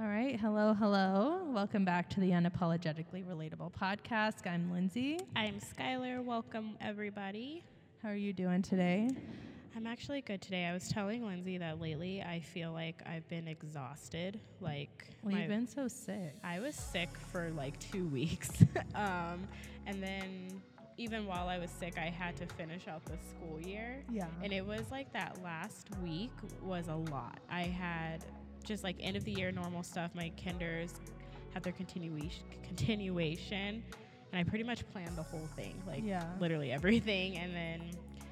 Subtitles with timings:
[0.00, 0.38] All right.
[0.38, 1.40] Hello, hello.
[1.46, 4.46] Welcome back to the Unapologetically Relatable podcast.
[4.46, 5.18] I'm Lindsay.
[5.34, 6.22] I'm Skylar.
[6.24, 7.64] Welcome, everybody.
[8.02, 9.10] How are you doing today?
[9.76, 10.66] I'm actually good today.
[10.66, 14.38] I was telling Lindsay that lately I feel like I've been exhausted.
[14.60, 16.34] Like, Well, my- you've been so sick.
[16.44, 18.50] I was sick for like two weeks.
[18.94, 19.48] um,
[19.86, 20.62] and then
[20.96, 24.04] even while I was sick, I had to finish out the school year.
[24.10, 24.26] Yeah.
[24.44, 27.40] And it was like that last week was a lot.
[27.50, 28.24] I had
[28.68, 30.10] just like end of the year normal stuff.
[30.14, 30.94] My kinders
[31.54, 33.82] have their continuation, continuation,
[34.32, 36.24] and I pretty much planned the whole thing, like Yeah.
[36.38, 37.90] literally everything, and then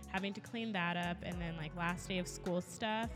[0.08, 3.10] having to clean that up, and then like last day of school stuff.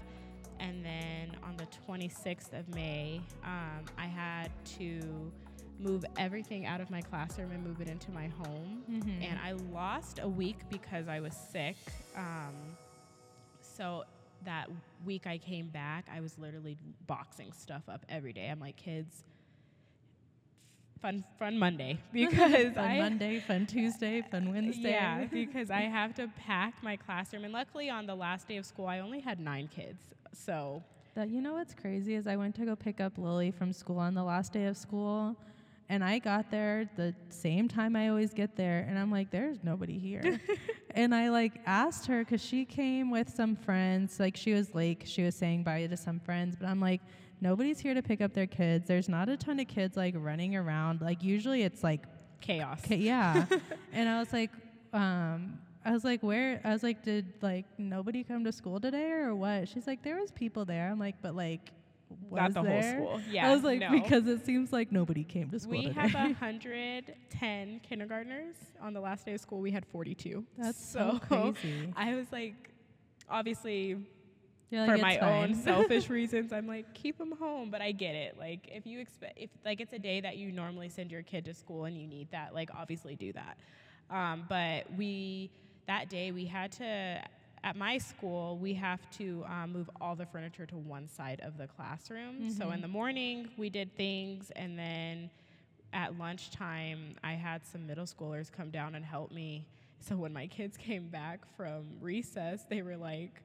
[0.59, 5.33] And then on the 26th of May, um, I had to
[5.78, 9.23] move everything out of my classroom and move it into my home Mhm.
[9.25, 11.77] and I lost a week because I was sick.
[12.14, 12.77] Um,
[13.62, 14.05] so
[14.45, 14.69] that
[15.05, 16.77] week I came back, I was literally
[17.07, 18.48] boxing stuff up every day.
[18.48, 19.25] I'm like, kids,
[21.01, 24.91] fun, fun Monday because fun I Monday, fun Tuesday, fun Wednesday.
[24.91, 27.45] yeah, because I have to pack my classroom.
[27.45, 30.03] And luckily, on the last day of school, I only had nine kids.
[30.33, 30.83] So
[31.14, 33.98] That you know what's crazy is I went to go pick up Lily from school
[33.98, 35.36] on the last day of school,
[35.91, 39.58] and I got there the same time I always get there, and I'm like, there's
[39.64, 40.41] nobody here.
[40.94, 45.02] and I like asked her because she came with some friends, like she was late,
[45.05, 47.00] she was saying bye to some friends, but I'm like,
[47.41, 48.86] nobody's here to pick up their kids.
[48.86, 51.00] There's not a ton of kids like running around.
[51.00, 52.05] Like usually it's like
[52.41, 52.80] chaos.
[52.84, 53.46] Okay, yeah.
[53.92, 54.50] and I was like,
[54.92, 56.61] um, I was like, where?
[56.62, 59.68] I was like, did like nobody come to school today or what?
[59.68, 60.88] She's like, there was people there.
[60.88, 61.72] I'm like, but like,
[62.30, 62.94] Not the whole there?
[62.97, 63.20] school.
[63.30, 63.91] Yeah, I was like, no.
[63.91, 66.00] because it seems like nobody came to school We today.
[66.00, 68.55] have 110 kindergartners.
[68.80, 70.44] On the last day of school, we had 42.
[70.58, 71.92] That's so crazy.
[71.97, 72.55] I was like,
[73.28, 73.97] obviously,
[74.70, 77.70] for my "It's own selfish reasons, I'm like, keep them home.
[77.70, 78.36] But I get it.
[78.39, 81.45] Like, if you expect, if like it's a day that you normally send your kid
[81.47, 83.58] to school and you need that, like, obviously do that.
[84.11, 85.50] Um, but we,
[85.86, 87.23] that day, we had to,
[87.63, 91.59] at my school, we have to um, move all the furniture to one side of
[91.59, 92.48] the classroom.
[92.51, 92.73] So Mm-hmm.
[92.75, 95.31] in the morning, we did things, and then
[95.93, 99.67] at lunchtime, I had some middle schoolers come down and help me.
[100.01, 103.43] So when my kids came back from recess, they were like,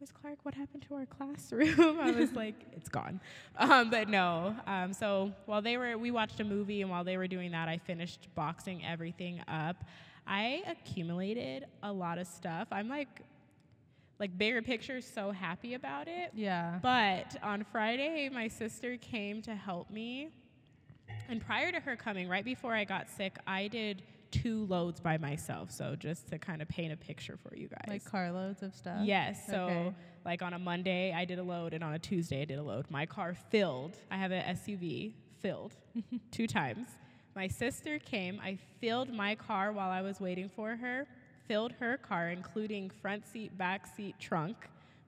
[0.00, 1.98] Miss Clark, what happened to our classroom?
[2.00, 3.20] I was like, it's gone.
[3.56, 4.56] Um, but no.
[4.66, 7.68] Um, so while they were, we watched a movie, and while they were doing that,
[7.68, 9.84] I finished boxing everything up.
[10.26, 12.68] I accumulated a lot of stuff.
[12.72, 13.20] I'm like,
[14.18, 16.30] like bigger picture, so happy about it.
[16.34, 16.78] yeah.
[16.82, 20.30] But on Friday, my sister came to help me.
[21.28, 25.16] And prior to her coming, right before I got sick, I did two loads by
[25.18, 25.70] myself.
[25.70, 27.84] So just to kind of paint a picture for you guys.
[27.88, 29.00] like carloads of stuff.
[29.04, 29.46] Yes.
[29.46, 29.94] So Okay.
[30.24, 32.62] like on a Monday I did a load and on a Tuesday I did a
[32.62, 32.86] load.
[32.90, 33.96] My car filled.
[34.10, 35.74] I have an SUV filled
[36.30, 36.86] two times.
[37.36, 38.40] My sister came.
[38.42, 41.06] I filled my car while I was waiting for her.
[41.46, 44.56] Filled her car, including front seat, back seat, trunk.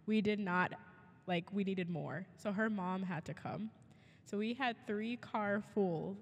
[0.07, 0.73] We did not
[1.27, 2.27] like we needed more.
[2.37, 3.71] So her mom had to come.
[4.25, 6.17] So we had three car full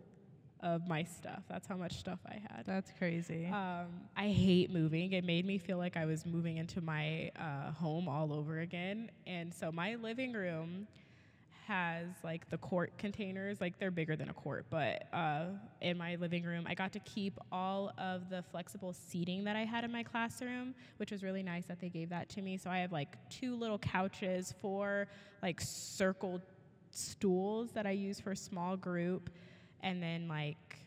[0.61, 1.43] of my stuff.
[1.49, 2.65] That's how much stuff I had.
[2.65, 3.47] That's crazy.
[3.47, 3.87] Um,
[4.17, 5.13] I hate moving.
[5.13, 9.11] It made me feel like I was moving into my uh, home all over again.
[9.27, 10.87] And so my living room
[11.67, 15.47] has like the quart containers, like they're bigger than a quart, but uh,
[15.81, 19.65] in my living room, I got to keep all of the flexible seating that I
[19.65, 22.57] had in my classroom, which was really nice that they gave that to me.
[22.57, 25.09] So I have like two little couches, four
[25.43, 26.41] like circle
[26.91, 29.31] stools that I use for a small group,
[29.81, 30.84] and then like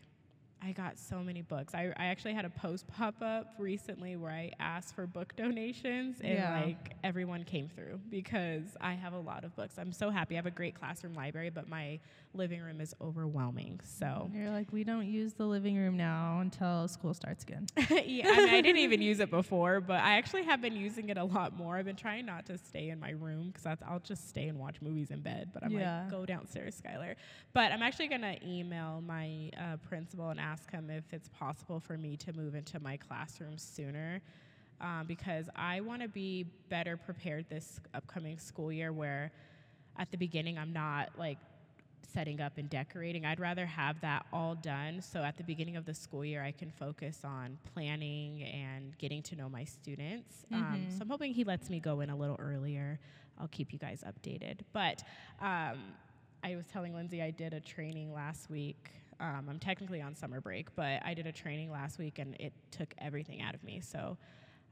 [0.60, 1.72] I got so many books.
[1.72, 6.16] I, I actually had a post pop up recently where I asked for book donations
[6.20, 6.60] and Yeah.
[6.64, 9.76] like everyone came through because I have a lot of books.
[9.78, 10.34] I'm so happy.
[10.34, 12.00] I have a great classroom library, but my
[12.34, 13.78] living room is overwhelming.
[13.84, 17.66] So You're like, we don't use the living room now until school starts again.
[17.76, 21.08] yeah, I, mean, I didn't even use it before, but I actually have been using
[21.08, 21.76] it a lot more.
[21.76, 24.82] I've been trying not to stay in my room because I'll just stay and watch
[24.82, 25.50] movies in bed.
[25.54, 26.00] But I'm Yeah.
[26.02, 27.14] like, go downstairs, Skylar.
[27.54, 31.96] But I'm actually gonna email my uh, principal and ask him if it's possible for
[31.98, 34.20] me to move into my classroom sooner.
[34.80, 39.32] Um, because I want to be better prepared this upcoming school year where
[39.98, 41.38] at the beginning I'm not like
[42.14, 43.26] setting up and decorating.
[43.26, 46.52] I'd rather have that all done so at the beginning of the school year I
[46.52, 50.46] can focus on planning and getting to know my students.
[50.52, 50.92] Um, Mhm.
[50.92, 52.98] so I'm hoping he lets me go in a little earlier.
[53.38, 54.60] I'll keep you guys updated.
[54.72, 55.02] But
[55.40, 55.92] um,
[56.44, 58.90] I was telling Lindsay I did a training last week.
[59.20, 62.52] Um, I'm technically on summer break, but I did a training last week and it
[62.70, 63.80] took everything out of me.
[63.80, 64.16] So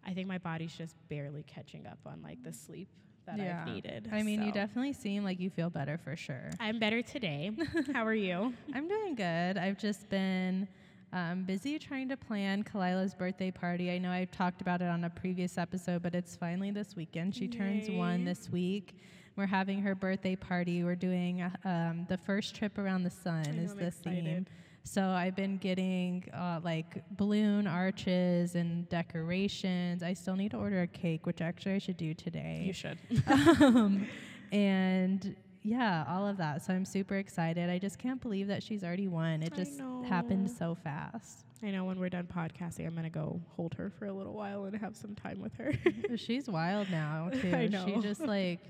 [0.07, 2.89] I think my body's just barely catching up on like the sleep
[3.27, 4.09] that I've needed.
[4.13, 6.51] I mean, you definitely seem like you feel better for sure.
[6.61, 7.51] I'm better today.
[7.93, 8.55] How are you?
[8.73, 9.59] I'm doing good.
[9.59, 10.69] I've just been
[11.13, 13.91] um, busy trying to plan Kalila's birthday party.
[13.91, 17.35] I know I've talked about it on a previous episode, but it's finally this weekend.
[17.35, 18.95] She turns one this week.
[19.37, 20.83] We're having her birthday party.
[20.83, 24.47] We're doing uh, um, the first trip around the sun know, is I'm the theme.
[24.83, 30.03] So I've been getting uh, like balloon arches and decorations.
[30.03, 32.99] I still need to order a cake, which actually I should do today You should.
[33.27, 34.07] um,
[34.53, 36.65] and yeah, all of that.
[36.65, 37.69] So I'm super excited.
[37.69, 39.43] I just can't believe that she's already one.
[39.43, 41.45] It just happened so fast.
[41.63, 44.67] I know when we're done podcasting, I'm gonna go hold her for a little while
[44.67, 45.73] and have some time with her.
[46.17, 47.53] she's wild now too.
[47.55, 48.61] I She just like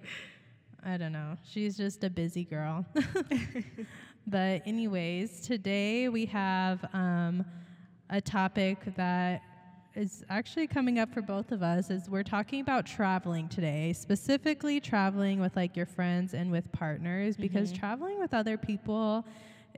[0.84, 1.36] I don't know.
[1.42, 2.84] She's just a busy girl.
[4.26, 7.44] but anyways, today we have um,
[8.10, 9.42] a topic that
[9.94, 14.78] is actually coming up for both of us is we're talking about traveling today specifically
[14.78, 17.78] traveling with like your friends and with partners because Mhm.
[17.78, 19.24] traveling with other people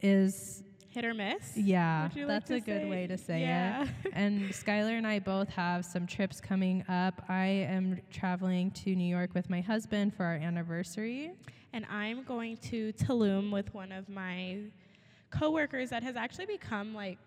[0.02, 0.64] is
[0.98, 1.56] Hit or miss?
[1.56, 2.90] yeah like that's a good say?
[2.90, 3.84] way to say yeah.
[3.84, 7.22] it and Skylar and I both have some trips coming up.
[7.28, 11.30] I am traveling to New York with my husband for our anniversary.
[11.72, 14.58] and I'm going to Tulum with one of my
[15.30, 17.18] coworkers that has actually become like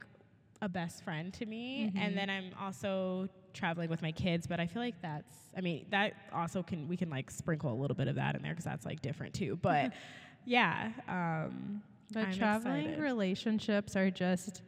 [0.61, 1.93] a best friend to me.
[1.95, 1.97] Mhm.
[2.01, 5.85] And then I'm also traveling with my kids, but I feel like that's I mean,
[5.91, 8.65] that also can we can like sprinkle a little bit of that in there because
[8.65, 9.57] that's like different too.
[9.61, 9.93] But
[10.45, 13.03] yeah, um But I'm traveling excited.
[13.03, 14.61] relationships are just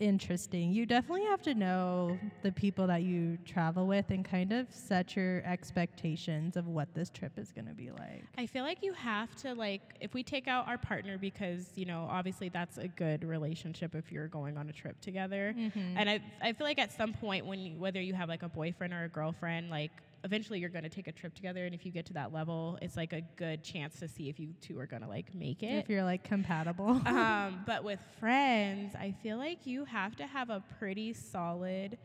[0.00, 0.72] interesting.
[0.72, 5.16] You definitely have to know the people that you travel with and kind of set
[5.16, 8.24] your expectations of what this trip is going to be like.
[8.36, 11.84] I feel like you have to like if we take out our partner because you
[11.84, 15.54] know obviously that's a good relationship if you're going on a trip together.
[15.56, 15.96] Mm-hmm.
[15.96, 18.48] And I I feel like at some point when you, whether you have like a
[18.48, 19.92] boyfriend or a girlfriend, like
[20.24, 22.78] eventually you're going to take a trip together, and if you get to that level,
[22.82, 25.62] it's like a good chance to see if you two are going to like make
[25.62, 25.76] it.
[25.76, 27.00] if you're like compatible.
[27.06, 31.98] um, but with friends, I feel like you have to have a pretty solid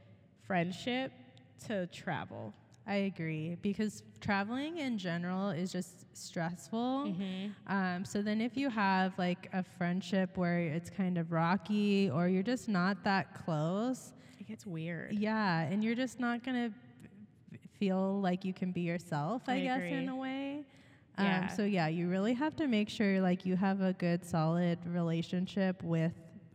[0.46, 1.12] friendship
[1.68, 2.54] to travel.
[2.88, 7.06] I agree because traveling in general is just stressful.
[7.08, 7.72] Mm-hmm.
[7.72, 12.28] Um, so then, if you have like a friendship where it's kind of rocky or
[12.28, 15.14] you're just not that close, It gets weird.
[15.14, 16.72] yeah, and you're just not gonna
[17.80, 19.94] feel like you can be yourself, I, I guess, agree.
[19.94, 20.66] in a way.
[21.18, 21.48] Um, Yeah.
[21.48, 25.82] so yeah, you really have to make sure like you have a good, solid relationship
[25.84, 26.14] with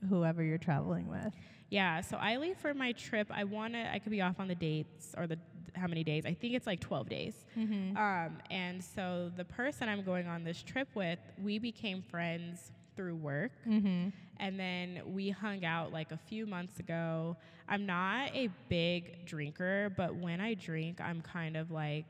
[0.08, 1.32] whoever you're traveling with.
[1.70, 3.28] Yeah, so I leave for my trip.
[3.30, 5.38] I want to, I could be off on the dates or the
[5.74, 6.24] how many days.
[6.24, 7.34] I think it's like 12 days.
[7.58, 7.96] Mm-hmm.
[7.96, 13.16] Um, and so the person I'm going on this trip with, we became friends through
[13.16, 13.52] work.
[13.68, 14.08] Mm-hmm.
[14.38, 17.36] And then we hung out like a few months ago.
[17.68, 22.04] I'm not a big drinker, but when I drink, I'm kind of like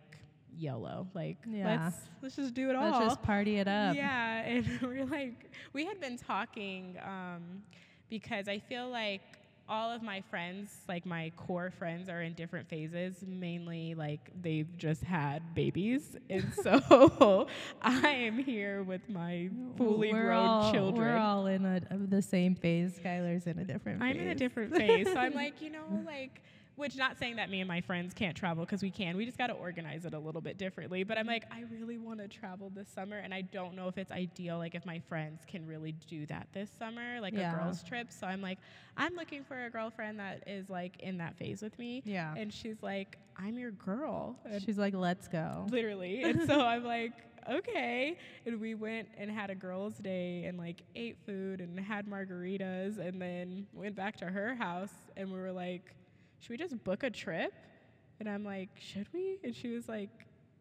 [0.56, 1.06] YOLO.
[1.14, 1.84] Like, Yeah.
[1.84, 3.02] let's, let's just do it Let's all.
[3.02, 3.94] just party it up.
[3.94, 7.62] Yeah, and we're like, we had been talking um,
[8.08, 9.22] because I feel like
[9.68, 13.16] all of my friends, like my core friends, are in different phases.
[13.26, 17.48] Mainly, like they've just had babies, and so
[17.82, 21.08] I am here with my fully We're grown all, children.
[21.12, 22.98] We're all in a, the same phase.
[23.02, 24.22] Skylar's in a different I'm phase.
[24.22, 26.42] in a different phase, so I'm like, you know, like.
[26.76, 29.16] Which not saying that me and my friends can't travel because we can.
[29.16, 31.04] We just got to organize it a little bit differently.
[31.04, 33.96] But I'm like, I really want to travel this summer, and I don't know if
[33.96, 34.58] it's ideal.
[34.58, 37.54] Like if my friends can really do that this summer, like Yeah.
[37.54, 38.10] a girls trip.
[38.10, 38.58] So I'm like,
[38.96, 42.02] I'm looking for a girlfriend that is like in that phase with me.
[42.04, 42.34] Yeah.
[42.36, 44.36] And she's like, I'm your girl.
[44.44, 45.66] And She's like, let's go.
[45.70, 46.22] literally.
[46.24, 47.12] and so I'm like,
[47.48, 48.16] okay.
[48.46, 52.98] And we went and had a girls' day and like ate food and had margaritas
[52.98, 55.94] and then went back to her house and we were like,
[56.44, 57.54] should we just book a trip?
[58.20, 59.38] And I'm like, should we?
[59.42, 60.10] And she was like,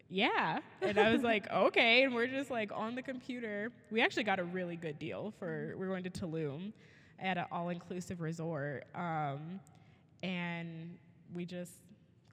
[0.10, 0.60] yeah.
[0.82, 2.04] And I was like, okay.
[2.04, 3.70] And we're just like on the computer.
[3.92, 6.72] We actually got a really good deal for, we're going to Tulum
[7.20, 8.86] at an all inclusive resort.
[8.96, 9.60] Um,
[10.22, 10.98] and
[11.36, 11.74] we just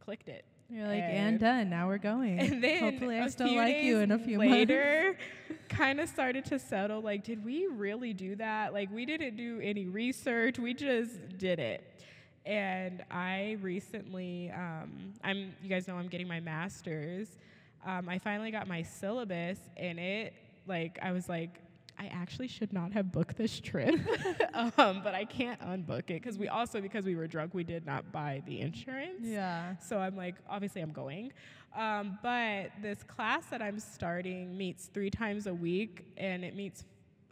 [0.05, 0.45] clicked it.
[0.69, 1.71] You're like, and, And- done.
[1.71, 2.39] Now we're going.
[2.41, 4.53] And then Hopefully, I still like you in a few months.
[4.53, 5.17] later,
[5.69, 7.01] kind of started to settle.
[7.01, 8.73] Like, did we really do that?
[8.73, 10.61] Like, we didn't do any research.
[10.61, 11.90] We just did it.
[12.47, 15.53] And I recently, um, I'm.
[15.63, 17.29] You guys know I'm getting my master's.
[17.85, 20.35] Um, I finally got my syllabus, and it
[20.67, 21.61] like I was like.
[21.99, 23.95] I actually should not have booked this trip,
[24.55, 27.85] um, but I can't unbook it because we also because we were drunk we did
[27.85, 29.21] not buy the insurance.
[29.21, 29.77] Yeah.
[29.77, 31.31] So I'm like, obviously I'm going.
[31.77, 36.85] Um, but this class that I'm starting meets three times a week, and it meets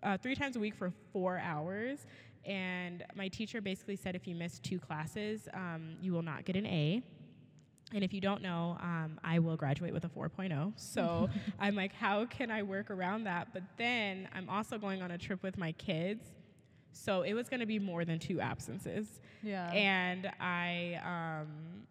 [0.02, 2.06] uh, three times a week for four hours.
[2.48, 6.56] And my teacher basically said if you miss two classes, um, you will not get
[6.56, 7.02] an A.
[7.94, 10.72] And if you don't know, um, I will graduate with a 4.0.
[10.76, 11.28] So
[11.58, 13.48] I'm like, how can I work around that?
[13.52, 16.24] But then I'm also going on a trip with my kids.
[16.92, 19.20] So it was going to be more than two absences.
[19.42, 19.70] Yeah.
[19.70, 21.00] And I,
[21.42, 21.86] um,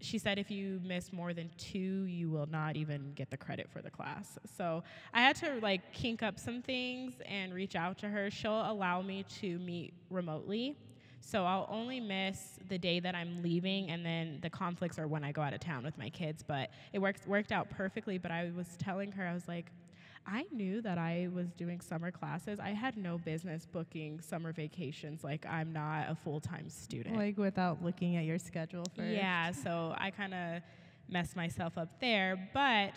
[0.00, 3.68] she said if you miss more than two, you will not even get the credit
[3.70, 4.38] for the class.
[4.56, 4.82] So
[5.14, 8.30] I had to like kink up some things and reach out to her.
[8.30, 10.76] She'll allow me to meet remotely.
[11.20, 15.24] So I'll only miss the day that I'm leaving, and then the conflicts are when
[15.24, 16.44] I go out of town with my kids.
[16.46, 18.16] But it worked worked out perfectly.
[18.16, 19.72] But I was telling her, I was like,
[20.26, 22.58] I knew that I was doing summer classes.
[22.58, 25.22] I had no business booking summer vacations.
[25.22, 27.16] Like I'm not a full time student.
[27.16, 29.10] like without looking at your schedule first.
[29.10, 30.62] Yeah, so I kind of
[31.08, 32.94] messed myself up there, but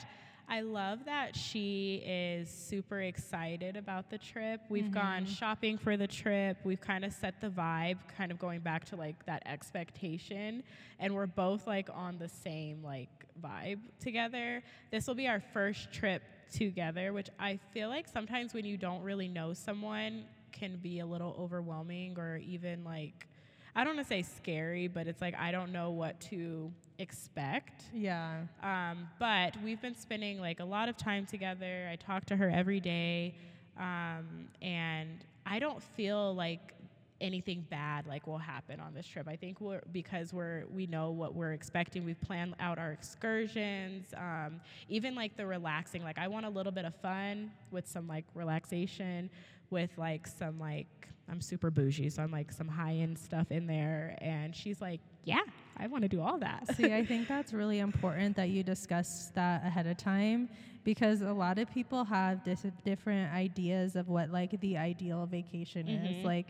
[0.51, 4.61] I love that she is super excited about the trip.
[4.67, 4.93] We've mm-hmm.
[4.93, 6.57] gone shopping for the trip.
[6.63, 10.63] We've kind of set the vibe, kind of going back to like that expectation,
[10.99, 13.09] and we're both like on the same like
[13.39, 14.63] vibe together.
[14.89, 19.01] This will be our first trip together, which I feel like sometimes when you don't
[19.03, 23.27] really know someone can be a little overwhelming or even like
[23.75, 27.83] I don't want to say scary, but it's like I don't know what to expect.
[27.93, 28.41] Yeah.
[28.61, 31.87] Um, but we've been spending like a lot of time together.
[31.91, 33.35] I talk to her every day,
[33.77, 36.73] um, and I don't feel like
[37.21, 39.27] anything bad like will happen on this trip.
[39.27, 42.05] I think we're because we're we know what we're expecting.
[42.05, 46.03] We've planned out our excursions, um, even like the relaxing.
[46.03, 49.29] Like I want a little bit of fun with some like relaxation,
[49.69, 50.87] with like some like
[51.31, 54.17] I'm super bougie, so I'm like some high end stuff in there.
[54.19, 55.41] And she's like, yeah,
[55.77, 56.75] I want to do all that.
[56.75, 60.49] See, I think that's really important that you discuss that ahead of time
[60.83, 65.85] because a lot of people have dis- different ideas of what like the ideal vacation
[65.85, 66.19] Mhm.
[66.21, 66.25] is.
[66.25, 66.47] Like,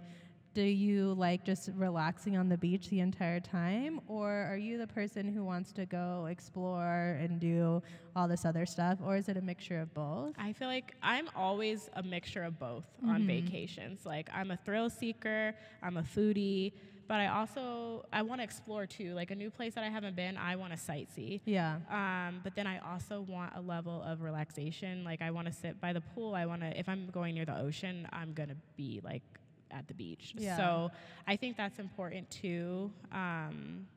[0.59, 4.87] do you like just relaxing on the beach the entire time, or are you the
[4.87, 7.81] person who wants to go explore and do
[8.13, 10.33] all this other stuff, or is it a mixture of both?
[10.37, 13.27] I feel like I'm always a mixture of both on Mhm.
[13.27, 14.05] vacations.
[14.05, 16.73] Like I'm a thrill seeker, I'm a foodie,
[17.07, 19.13] but I also I want to explore too.
[19.13, 21.39] Like a new place that I haven't been, I want to sightsee.
[21.45, 21.77] Yeah.
[21.89, 25.05] Um, but then I also want a level of relaxation.
[25.05, 26.35] Like I want to sit by the pool.
[26.35, 29.23] I want to if I'm going near the ocean, I'm gonna be like
[29.71, 30.33] at the beach.
[30.37, 30.57] Yeah.
[30.57, 30.91] So
[31.27, 32.91] I think that's important too.
[33.11, 33.87] Um,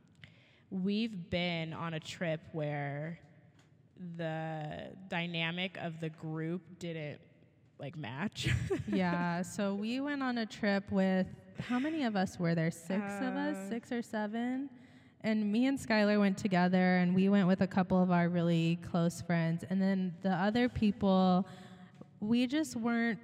[0.70, 3.18] we've been on a trip where
[4.16, 7.20] the dynamic of the group didn't
[7.78, 8.48] like match.
[8.92, 9.42] yeah.
[9.42, 11.26] So we went on a trip with
[11.60, 12.70] how many of us were there?
[12.70, 14.70] Six of us, Uh, six or seven.
[15.24, 18.80] And me and Skylar went together, and we went with a couple of our really
[18.90, 19.64] close friends.
[19.70, 21.46] And then the other people,
[22.18, 23.20] we just weren't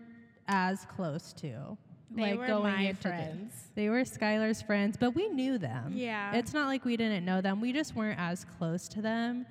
[0.46, 1.76] as close to.
[2.10, 3.54] They like were going my into the- friends.
[3.74, 5.92] they were Skylar's friends, but we knew them.
[5.94, 6.34] Yeah.
[6.34, 7.60] It's not like we didn't know them.
[7.60, 9.46] We just weren't as close to them.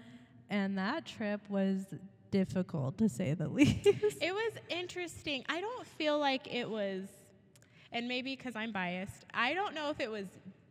[0.49, 1.85] And that trip was
[2.31, 3.85] difficult to say the least.
[3.85, 5.43] It was interesting.
[5.49, 7.03] I don't feel like it was,
[7.91, 10.25] and maybe because I'm biased, I don't know if it was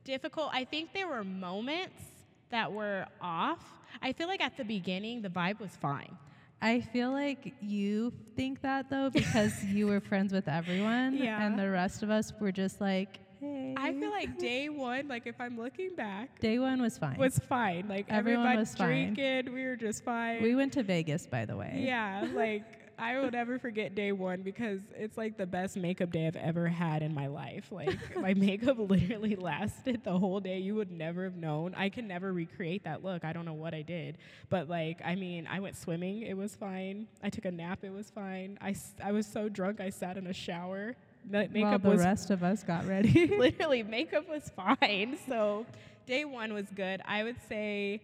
[0.05, 0.51] difficult.
[0.53, 2.03] I think there were moments
[2.51, 3.65] that were off.
[4.03, 6.17] I feel like at the beginning, the vibe was fine.
[6.63, 11.45] I feel like you think that though because you were friends with everyone, Yeah.
[11.45, 13.75] and the rest of us were just like, hey.
[13.77, 17.19] I feel like day one, like if I'm looking back, day one was fine.
[17.19, 17.87] was fine.
[17.89, 19.15] Like Everyone everybody was fine.
[19.15, 20.43] drinking, we were just fine.
[20.43, 21.83] we went to Vegas, by the way.
[21.87, 22.65] Yeah, like
[22.99, 26.67] I will never forget day one because it's like the best makeup day I've ever
[26.67, 27.71] had in my life.
[27.71, 30.59] Like my makeup literally lasted the whole day.
[30.59, 31.75] You would never have known.
[31.77, 33.25] I can never recreate that look.
[33.25, 34.17] I don't know what I did,
[34.49, 36.23] but like I mean, I went swimming.
[36.23, 37.07] It was fine.
[37.23, 37.81] I took a nap.
[37.83, 38.59] It was fine.
[38.63, 38.75] I
[39.05, 39.81] I was so drunk.
[39.81, 40.97] I sat in a shower.
[41.29, 43.27] While makeup the was rest of us got ready.
[43.39, 45.19] literally makeup was fine.
[45.27, 45.67] So
[46.07, 47.03] day one was good.
[47.05, 48.01] I would say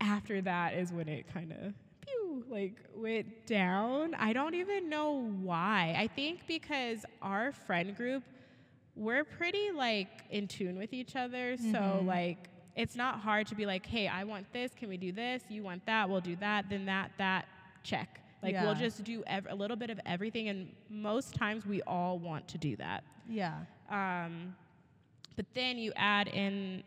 [0.00, 1.74] after that is when it kind of
[2.48, 4.14] like went down.
[4.14, 5.94] I don't even know why.
[5.96, 8.22] I think because our friend group
[8.96, 11.56] we're pretty like in tune with each other.
[11.56, 12.06] So Mhm.
[12.06, 14.74] like it's not hard to be like, "Hey, I want this.
[14.74, 15.42] Can we do this?
[15.48, 16.08] You want that?
[16.10, 17.46] We'll do that." Then that that
[17.82, 18.20] check.
[18.42, 18.64] Like Yeah.
[18.64, 22.46] we'll just do ev- a little bit of everything and most times we all want
[22.48, 23.04] to do that.
[23.28, 23.60] yeah.
[23.90, 24.54] Um,
[25.36, 26.82] but then you add in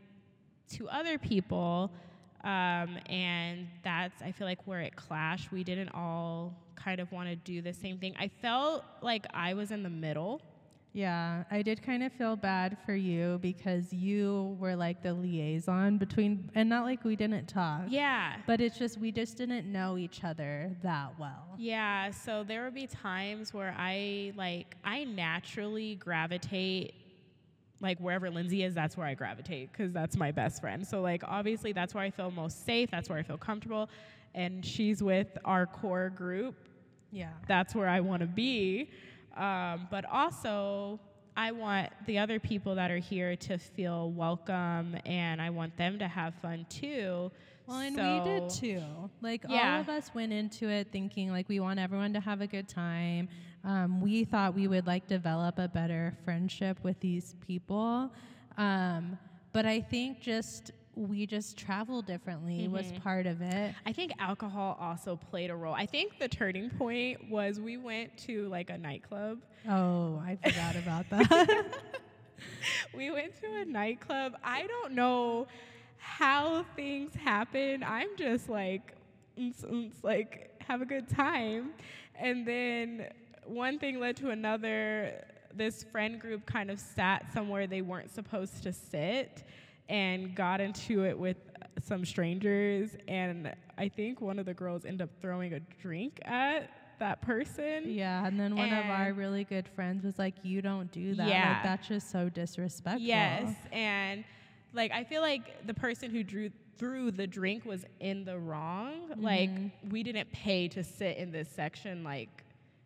[0.68, 1.90] two other people,
[2.44, 5.52] um, and that's I feel like where it clashed.
[5.52, 8.16] We didn't all kind of want to do the same thing.
[8.20, 10.42] I felt like I was in the middle.
[10.96, 15.98] Yeah, I did kind of feel bad for you because you were like the liaison
[15.98, 17.86] between, and not like we didn't talk.
[17.90, 18.36] Yeah.
[18.46, 21.56] But it's just, we just didn't know each other that well.
[21.58, 26.94] Yeah, so there would be times where I like I naturally gravitate
[27.84, 30.88] like wherever Lindsay is, that's where I gravitate because that's my best friend.
[30.88, 32.90] So like obviously that's where I feel most safe.
[32.90, 33.90] That's where I feel comfortable,
[34.34, 36.56] and she's with our core group.
[37.12, 37.30] Yeah.
[37.48, 38.90] That's where I want to be.
[39.38, 41.00] Um, but also,
[41.36, 46.00] I want the other people that are here to feel welcome, and I want them
[46.00, 47.32] to have fun too.
[47.68, 49.10] Well, and we did too.
[49.22, 49.76] Like Yeah.
[49.76, 52.68] all of us went into it thinking like we want everyone to have a good
[52.68, 53.30] time.
[53.64, 58.12] Um, we thought we would like develop a better friendship with these people,
[58.58, 59.18] um,
[59.54, 63.02] but I think just we just travel differently was Mhm.
[63.02, 63.74] part of it.
[63.86, 65.74] I think alcohol also played a role.
[65.74, 69.40] I think the turning point was we went to like a nightclub.
[69.68, 71.66] Oh, I forgot about that.
[72.94, 74.36] we went to a nightclub.
[74.44, 75.48] I don't know
[76.04, 77.82] how things happen.
[77.84, 78.94] I'm just like,
[79.40, 81.72] "Mm, mm, like have a good time.
[82.16, 83.10] And then
[83.46, 85.24] one thing led to another.
[85.56, 89.44] This friend group kind of sat somewhere they weren't supposed to sit
[89.88, 91.38] and got into it with
[91.82, 92.96] some strangers.
[93.08, 96.70] And I think one of the girls ended up throwing a drink at
[97.00, 97.84] that person.
[97.86, 101.28] yeah, and then one of our really good friends was like, "You don't do that.
[101.28, 101.54] Yeah.
[101.54, 104.24] Like that's just so disrespectful." Yes, and
[104.74, 109.14] like I feel like the person who drew threw the drink was in the wrong.
[109.18, 109.72] Like Mhm.
[109.90, 112.04] we didn't pay to sit in this section.
[112.04, 112.44] Like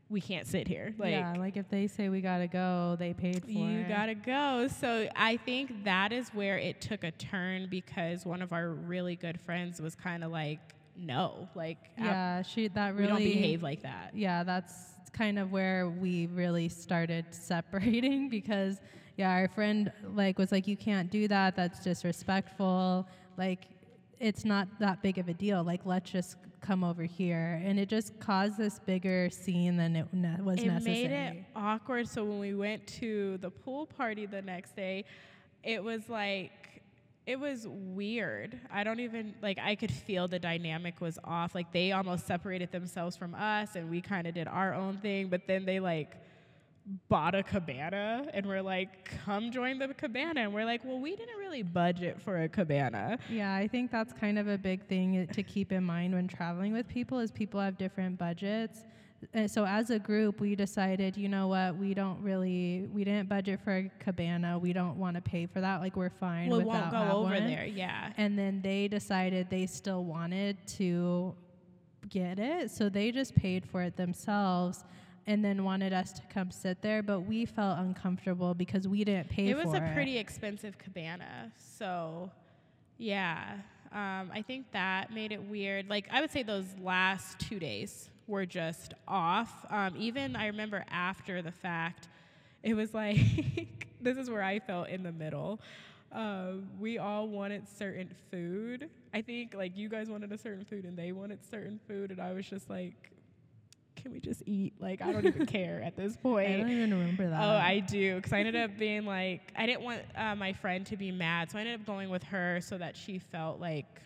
[0.10, 0.94] we can't sit here.
[0.98, 3.82] Like yeah, like if they say we gotta go, they paid for you it.
[3.82, 4.68] You gotta go.
[4.68, 9.16] So I think that is where it took a turn because one of our really
[9.16, 10.60] good friends was kind of like,
[10.98, 14.12] no, like Yeah, she that we really don't behave like that.
[14.14, 14.74] Yeah, that's
[15.14, 18.80] kind of where we really started separating because
[19.18, 21.56] yeah, our friend like was like you can't do that.
[21.56, 23.08] That's disrespectful.
[23.36, 23.66] Like
[24.20, 25.64] it's not that big of a deal.
[25.64, 27.62] Like let's just come over here.
[27.64, 31.08] And it just caused this bigger scene than it ne- was it necessary.
[31.08, 32.08] made it awkward.
[32.08, 35.06] So when we went to the pool party the next day,
[35.64, 36.52] it was like
[37.26, 38.60] it was weird.
[38.72, 41.56] I don't even like I could feel the dynamic was off.
[41.56, 45.28] Like they almost separated themselves from us and we kind of did our own thing,
[45.30, 46.16] but then they like
[47.10, 50.42] bought a cabana and we're like, come join the cabana.
[50.42, 53.20] And we're like, well, we didn't really budget for a cabana.
[53.30, 56.74] Yeah, I think that's kind of a big thing to keep in mind when traveling
[56.74, 58.86] with people is people have different budgets.
[59.34, 63.28] And so as a group, we decided, you know what, we don't really, we didn't
[63.28, 64.60] budget for a cabana.
[64.60, 65.82] We don't want to pay for that.
[65.82, 67.48] Like we're fine we won't go over one.
[67.48, 67.66] there.
[67.66, 68.14] Yeah.
[68.18, 71.36] And then they decided they still wanted to
[72.10, 74.86] get it, so they just paid for it themselves.
[75.28, 79.30] And then wanted us to come sit there, but we felt uncomfortable because we didn't
[79.30, 79.84] pay it was it.
[79.84, 82.32] a pretty expensive cabana so
[82.98, 83.56] yeah
[83.92, 85.90] um, i think that made it weird.
[85.90, 89.66] Like i would say those last two days were just off.
[89.70, 92.08] Um, even i remember after the fact
[92.64, 93.18] it was like
[94.02, 95.60] this is where i felt in the middle.
[96.12, 98.90] Um, we all wanted certain food.
[99.14, 102.22] I think like you guys wanted a certain food and they wanted certain food and
[102.22, 103.12] i was just like
[103.98, 106.92] can we just eat like i don't even care at this point I don't even
[106.92, 107.42] remember that.
[107.42, 108.16] Oh, I do.
[108.16, 111.52] Because I ended up being like, I didn't want uh, my friend to be mad.
[111.52, 114.02] So I ended up going with her so that she felt like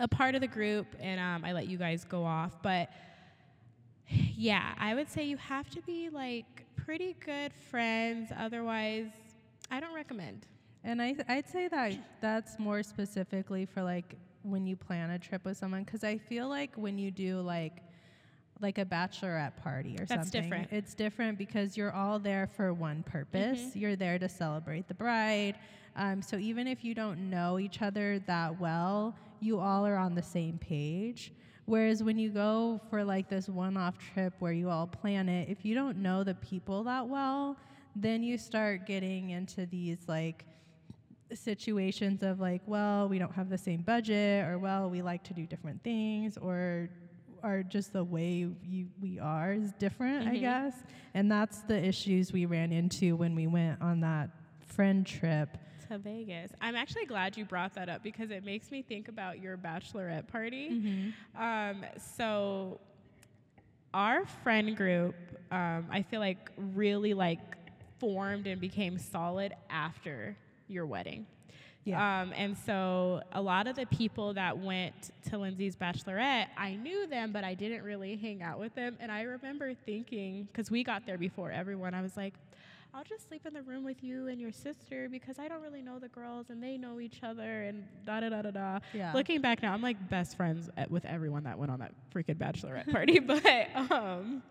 [0.00, 0.86] a part of the group.
[1.00, 2.52] And um, I let you guys go off.
[2.62, 2.90] But
[4.08, 8.30] yeah, I would say you have to be like pretty good friends.
[8.36, 9.08] Otherwise,
[9.70, 10.46] I don't recommend.
[10.84, 15.44] And I, I'd say that that's more specifically for like when you plan a trip
[15.44, 17.82] with someone, because I feel like when you do like
[18.60, 20.68] like a bachelorette party or That's something, different.
[20.72, 23.60] it's different because you're all there for one purpose.
[23.60, 23.76] Mhm.
[23.80, 25.54] You're there to celebrate the bride.
[25.96, 30.14] Um, so even if you don't know each other that well, you all are on
[30.14, 31.32] the same page.
[31.66, 35.64] Whereas when you go for like this one-off trip where you all plan it, if
[35.64, 37.56] you don't know the people that well,
[37.94, 40.44] then you start getting into these like
[41.34, 45.34] situations of like, well, we don't have the same budget, or well, we like to
[45.34, 46.88] do different things, or
[47.42, 50.40] or just the way you, we are is different, I Mhm.
[50.40, 50.74] guess.
[51.14, 55.56] And that's the issues we ran into when we went on that friend trip.
[55.88, 56.52] To Vegas.
[56.60, 60.26] I'm actually glad you brought that up because it makes me think about your bachelorette
[60.28, 60.70] party.
[60.70, 61.42] Mm-hmm.
[61.42, 62.78] Um, so
[63.94, 65.14] our friend group,
[65.50, 67.40] um, I feel like really like
[67.98, 70.36] formed and became solid after
[70.68, 71.26] your wedding.
[71.88, 72.22] Yeah.
[72.22, 74.94] Um, and so a lot of the people that went
[75.30, 78.96] to Lindsay's bachelorette, I knew them, but I didn't really hang out with them.
[79.00, 82.34] And I remember thinking, because we got there before everyone, I was like,
[82.94, 85.82] I'll just sleep in the room with you and your sister because I don't really
[85.82, 88.78] know the girls and they know each other and da da da da da.
[88.94, 89.12] yeah.
[89.12, 92.90] Looking back now, I'm like best friends with everyone that went on that freaking bachelorette
[92.90, 93.18] party.
[93.20, 93.44] but
[93.92, 94.42] um,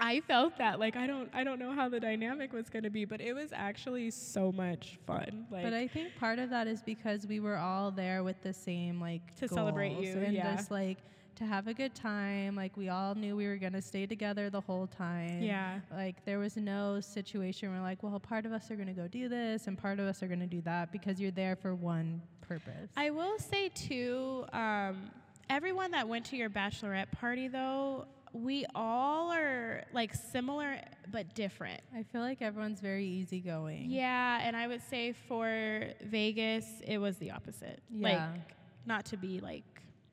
[0.00, 2.90] I felt that like I don't I don't know how the dynamic was going to
[2.90, 5.46] be, but it was actually so much fun.
[5.50, 8.52] Like but I think part of that is because we were all there with the
[8.52, 10.54] same like To celebrate you, and yeah.
[10.56, 10.98] just like
[11.36, 12.54] to have a good time.
[12.54, 15.42] Like we all knew we were gonna stay together the whole time.
[15.42, 15.80] yeah.
[15.92, 19.28] Like there was no situation where like, well, part of us are gonna go do
[19.28, 22.90] this and part of us are gonna do that because you're there for one purpose.
[22.96, 25.10] I will say too, um,
[25.50, 31.80] everyone that went to your bachelorette party though, we all are like similar but different.
[31.94, 33.86] I feel like everyone's very easygoing.
[33.90, 37.80] Yeah, and I would say for Vegas, it was the opposite.
[37.90, 38.08] Yeah.
[38.08, 38.40] Like,
[38.86, 39.62] not to be like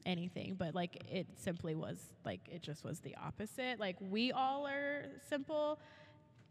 [0.05, 3.79] anything, but like it simply was like it just was the opposite.
[3.79, 5.79] Like we all are simple,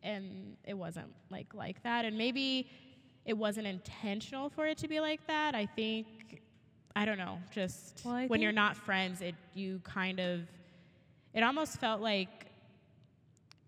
[0.03, 2.05] and it wasn't like like that.
[2.05, 2.69] And maybe
[3.25, 5.55] it wasn't intentional for it to be like that.
[5.55, 6.43] I think
[6.97, 7.39] I don't know.
[7.53, 10.41] Just Well, when you're not friends, it you kind of
[11.35, 12.29] it almost felt like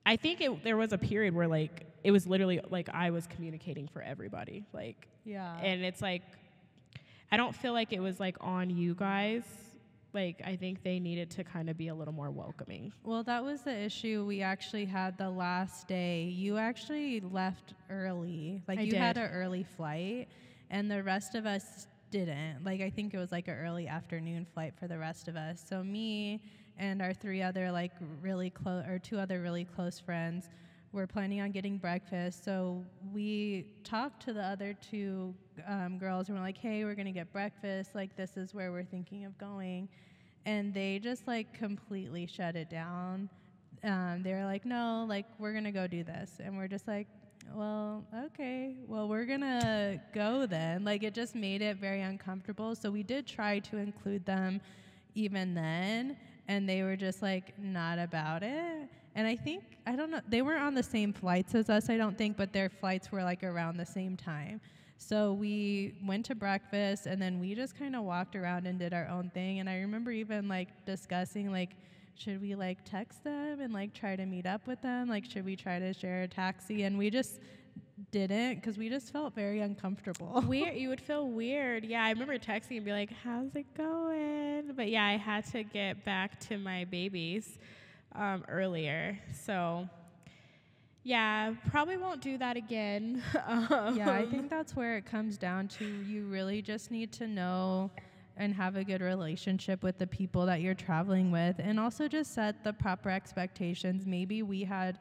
[0.05, 3.27] I think it, there was a period where like it was literally like I was
[3.27, 5.57] communicating for everybody, like, Yeah.
[5.59, 6.23] and it's like
[7.31, 9.43] I don't feel like it was like on you guys.
[10.13, 12.93] Like I think they needed to kind of be a little more welcoming.
[13.03, 16.25] Well, that was the issue we actually had the last day.
[16.25, 18.63] You actually left early.
[18.69, 20.29] Like I you had an early flight
[20.69, 22.65] and the rest of us didn't.
[22.65, 25.65] Like I think it was like an early afternoon flight for the rest of us.
[25.67, 26.43] So me
[26.79, 30.49] and our three other like really close or two other really close friends
[30.93, 32.45] were planning on getting breakfast.
[32.45, 35.35] So we talked to the other two
[35.67, 37.95] um, girls and we're like, "Hey, we're gonna get breakfast.
[37.95, 39.89] Like this is where we're thinking of going."
[40.45, 43.29] and they just like completely shut it down.
[43.85, 47.07] Um, they were like, no, like we're gonna go do this, and we're just like,
[47.55, 50.85] well, okay, well we're gonna go then.
[50.85, 52.75] Like it just made it very uncomfortable.
[52.75, 54.61] So we did try to include them,
[55.15, 56.17] even then,
[56.49, 58.89] and they were just like not about it.
[59.15, 61.97] And I think I don't know, they weren't on the same flights as us, I
[61.97, 64.61] don't think, but their flights were like around the same time.
[64.97, 68.95] So we went to breakfast and then we just kind of walked around and did
[68.95, 69.59] our own thing.
[69.59, 71.71] And I remember even like discussing like,
[72.15, 75.09] should we like text them and like try to meet up with them?
[75.09, 76.85] Like, should we try to share a taxi?
[76.85, 77.41] And we just
[78.11, 80.43] didn't because we just felt very uncomfortable.
[80.47, 80.75] weird.
[80.83, 81.85] You would feel weird.
[81.85, 85.63] Yeah, I remember texting and be like, "How's it going?" But yeah, I had to
[85.63, 87.59] get back to my babies
[88.15, 89.89] um, earlier, so
[91.05, 93.23] yeah, probably won't do that again.
[93.35, 95.85] yeah, I Um, think that's where it comes down to.
[95.85, 97.91] You really just need to know
[98.37, 102.35] and have a good relationship with the people that you're traveling with, and also just
[102.35, 104.07] set the proper expectations.
[104.07, 104.99] Maybe we had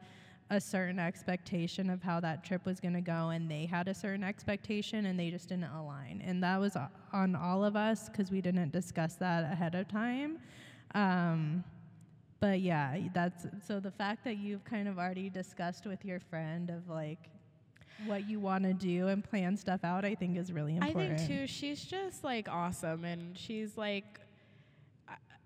[0.52, 3.94] a certain expectation of how that trip was going to go, and they had a
[3.94, 6.22] certain expectation, and they just didn't align.
[6.24, 6.76] And that was
[7.12, 10.38] on all of us because we didn't discuss that ahead of time.
[10.94, 11.64] Um,
[12.38, 16.68] but yeah, that's so the fact that you've kind of already discussed with your friend
[16.68, 17.30] of like
[18.04, 21.14] what you want to do and plan stuff out, I think is really important.
[21.14, 21.46] I think too.
[21.46, 24.20] She's just like awesome, and she's like.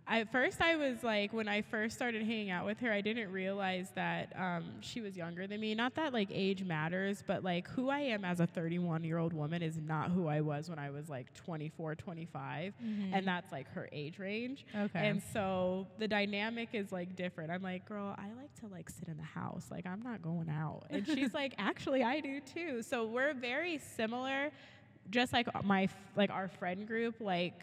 [0.09, 3.33] At first, I was like, when I first started hanging out with her, I didn't
[3.33, 5.75] realize that um, she was younger than me.
[5.75, 9.33] Not that like age matters, but like who I am as a 31 year old
[9.33, 12.75] woman is not who I was when I was like 24, 25.
[13.15, 14.65] And that's like her age range.
[14.75, 15.09] Okay.
[15.09, 17.51] And so the dynamic is like different.
[17.51, 19.67] I'm like, girl, I like to like sit in the house.
[19.73, 20.85] Like I'm not going out.
[20.89, 22.83] And she's like, actually, I do too.
[22.83, 24.51] So we're very similar.
[25.11, 27.55] Just like my like our friend group, like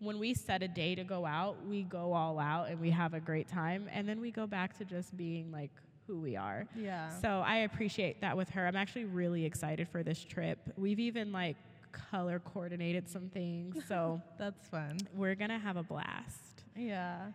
[0.00, 3.14] when we set a day to go out, we go all out and we have
[3.14, 5.70] a great time, and then we go back to just being like
[6.06, 6.66] who we are.
[6.74, 7.10] yeah.
[7.20, 8.66] So I appreciate that with her.
[8.66, 10.58] I'm actually really excited for this trip.
[10.76, 11.56] We've even like
[11.92, 13.76] color coordinated some things.
[13.88, 14.98] So that's fun.
[15.14, 16.64] we're gonna have a blast.
[16.76, 17.26] Yeah.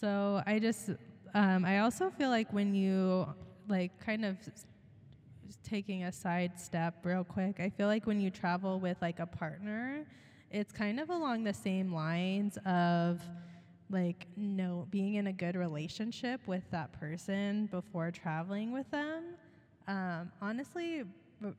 [0.00, 0.90] So I just,
[1.34, 3.26] um, I also feel like when you
[3.68, 4.36] like kind of
[5.62, 9.26] taking a side step real quick, I feel like when you travel with like a
[9.26, 10.04] partner,
[10.50, 13.20] it's kind of along the same lines of
[13.90, 19.24] like no being in a good relationship with that person before traveling with them.
[19.86, 21.04] Um, honestly,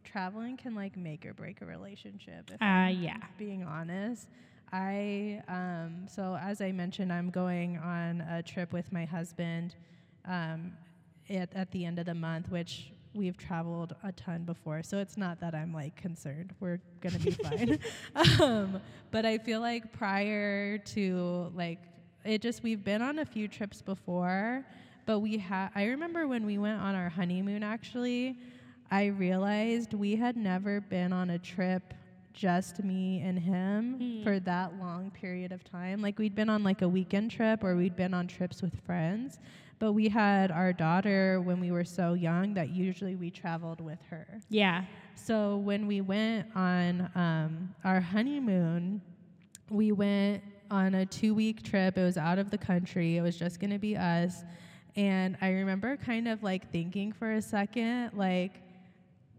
[0.03, 2.49] traveling can like make or break a relationship.
[2.53, 3.17] If Uh, I'm yeah.
[3.37, 4.27] being honest.
[4.73, 9.75] I um, so as I mentioned, I'm going on a trip with my husband
[10.25, 10.73] um,
[11.29, 14.83] at at the end of the month, which we've traveled a ton before.
[14.83, 16.53] So it's not that I'm like concerned.
[16.59, 17.79] We're gonna be fine.
[18.41, 18.79] um,
[19.11, 21.79] but I feel like prior to like
[22.23, 24.63] it, just we've been on a few trips before.
[25.05, 25.69] But we had.
[25.75, 27.63] I remember when we went on our honeymoon.
[27.63, 28.37] Actually,
[28.91, 31.93] I realized we had never been on a trip
[32.33, 34.23] just me and him Mm.
[34.23, 36.01] for that long period of time.
[36.01, 39.39] Like we'd been on like a weekend trip or we'd been on trips with friends,
[39.79, 43.99] But we had our daughter when we were so young that usually we traveled with
[44.09, 44.39] her.
[44.49, 44.85] Yeah.
[45.15, 49.01] So when we went on um, our honeymoon,
[49.69, 51.97] we went on a two week trip.
[51.97, 54.43] It was out of the country, it was just going to be us.
[54.95, 58.53] And I remember kind of like thinking for a second, like,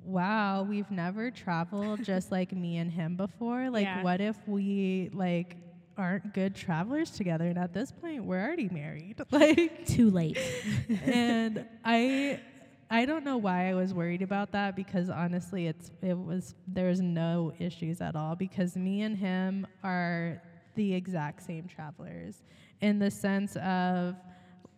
[0.05, 3.69] wow, we've never traveled just like me and him before.
[3.69, 4.03] Like, Yeah.
[4.05, 5.57] what if we like
[5.99, 7.47] aren't good travelers together?
[7.47, 9.21] And at this point, we're already married.
[9.31, 10.39] Like, Too late.
[11.05, 12.41] and I
[12.91, 17.01] I don't know why I was worried about that because honestly it's it was there's
[17.03, 20.41] no issues at all because me and him are
[20.75, 22.43] the exact same travelers
[22.81, 24.15] in the sense of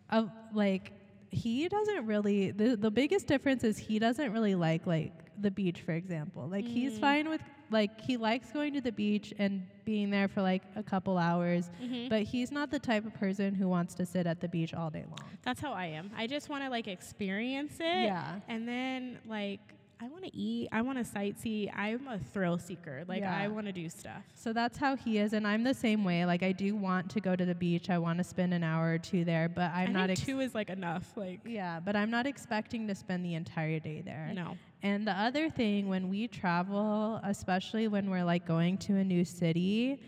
[0.09, 0.91] of like
[1.29, 5.79] he doesn't really the, the biggest difference is he doesn't really like like the beach
[5.81, 6.99] for example like he's Mm.
[7.01, 10.83] fine with like he likes going to the beach and being there for like a
[10.83, 12.09] couple hours Mhm.
[12.09, 14.89] but he's not the type of person who wants to sit at the beach all
[14.89, 16.11] day long That's how I am.
[16.15, 18.03] I just want to like experience it.
[18.05, 18.39] Yeah.
[18.47, 19.59] And then like
[20.03, 20.67] I want to eat.
[20.71, 21.71] I want to sightsee.
[21.77, 23.03] I'm a thrill seeker.
[23.07, 23.37] Like Yeah.
[23.37, 24.23] I want to do stuff.
[24.33, 26.25] So that's how he is, and I'm the same way.
[26.25, 27.89] Like I do want to go to the beach.
[27.91, 30.07] I want to spend an hour or two there, but I'm I not.
[30.07, 31.15] think Ex- two is like enough.
[31.15, 34.31] Like yeah, but I'm not expecting to spend the entire day there.
[34.33, 34.57] no.
[34.83, 39.23] And the other thing, when we travel, especially when we're like going to a new
[39.23, 39.99] city,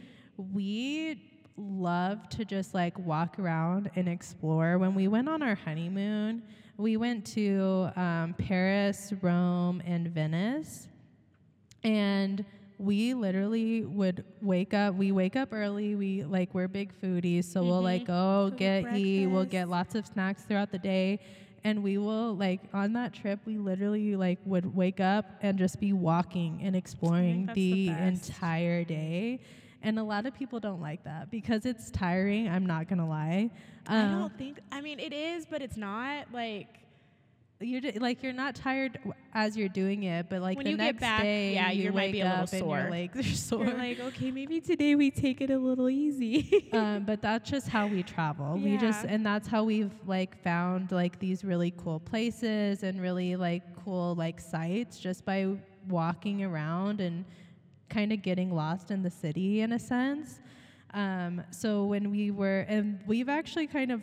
[0.51, 1.21] we
[1.57, 4.79] love to just like walk around and explore.
[4.79, 6.41] When we went on our honeymoon,
[6.77, 10.87] we went to um, Paris, Rome, and Venice.
[11.83, 12.43] And
[12.79, 14.95] we literally would wake up.
[14.95, 15.95] We wake up early.
[15.95, 18.07] We like we're big foodies, so we'll like Mhm.
[18.07, 19.27] go Go get get eat.
[19.27, 21.19] We'll get lots of snacks throughout the day,
[21.63, 23.39] and we will like on that trip.
[23.45, 28.83] We literally like would wake up and just be walking and exploring the the, entire
[28.83, 29.39] day.
[29.81, 32.47] And a lot of people don't like that because it's tiring.
[32.47, 33.49] I'm not gonna lie.
[33.87, 34.59] I Um, don't think.
[34.71, 36.27] I mean, it is, but it's not.
[36.33, 36.67] Like
[37.63, 38.99] you're ju- like you're not tired
[39.33, 41.83] as you're doing it, but like When the you get next back, day, yeah, you
[41.85, 42.79] you might be a little sore.
[42.79, 43.65] your legs are sore.
[43.65, 46.69] you're like, okay, maybe today we take it a little easy.
[46.73, 48.57] um, but that's just how we travel.
[48.57, 53.35] We just and that's how we've like found like these really cool places and really
[53.35, 55.55] like cool like sites just by
[55.89, 57.25] walking around and
[57.89, 60.39] kind of getting lost in the city in a sense.
[60.93, 64.01] Um, so when we were and we've actually kind of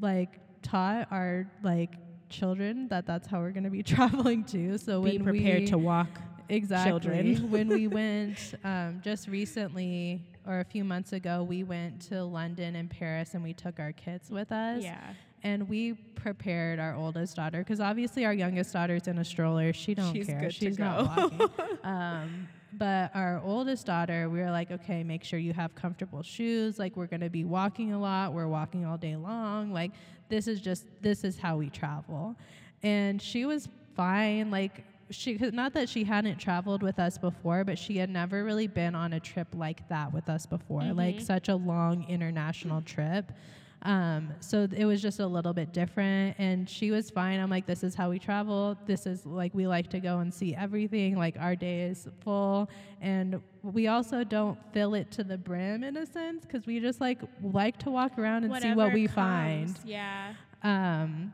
[0.00, 1.92] like taught our like
[2.28, 4.78] children that that's how we're going to be traveling too.
[4.78, 6.08] So we Be prepared we, to walk.
[6.48, 6.90] Exactly.
[6.90, 7.50] children.
[7.50, 12.76] when we went um, just recently or a few months ago, we went to London
[12.76, 14.82] and Paris and we took our kids with us.
[14.82, 14.98] Yeah.
[15.42, 19.72] And we prepared our oldest daughter because obviously our youngest daughter's in a stroller.
[19.72, 20.40] She don't She's care.
[20.40, 20.84] good to She's go.
[20.84, 21.48] not walking.
[21.84, 26.78] um, but our oldest daughter, we were like, okay, make sure you have comfortable shoes.
[26.78, 28.32] Like we're gonna be walking a lot.
[28.32, 29.72] We're walking all day long.
[29.72, 29.92] Like
[30.28, 32.36] this is just this is how we travel.
[32.82, 34.50] And she was fine.
[34.50, 38.66] Like she not that she hadn't traveled with us before, but she had never really
[38.66, 40.92] been on a trip like that with us before.
[40.92, 41.22] Like Mhm.
[41.22, 43.32] such a long international trip.
[43.82, 47.38] Um, so it was just a little bit different, and she was fine.
[47.38, 48.76] I'm like, this is how we travel.
[48.86, 51.16] This is like we like to go and see everything.
[51.16, 52.68] Like our day is full,
[53.00, 57.00] and we also don't fill it to the brim in a sense because we just
[57.00, 59.78] like like to walk around and see what we comes, find.
[59.84, 60.34] Yeah.
[60.64, 61.32] Um,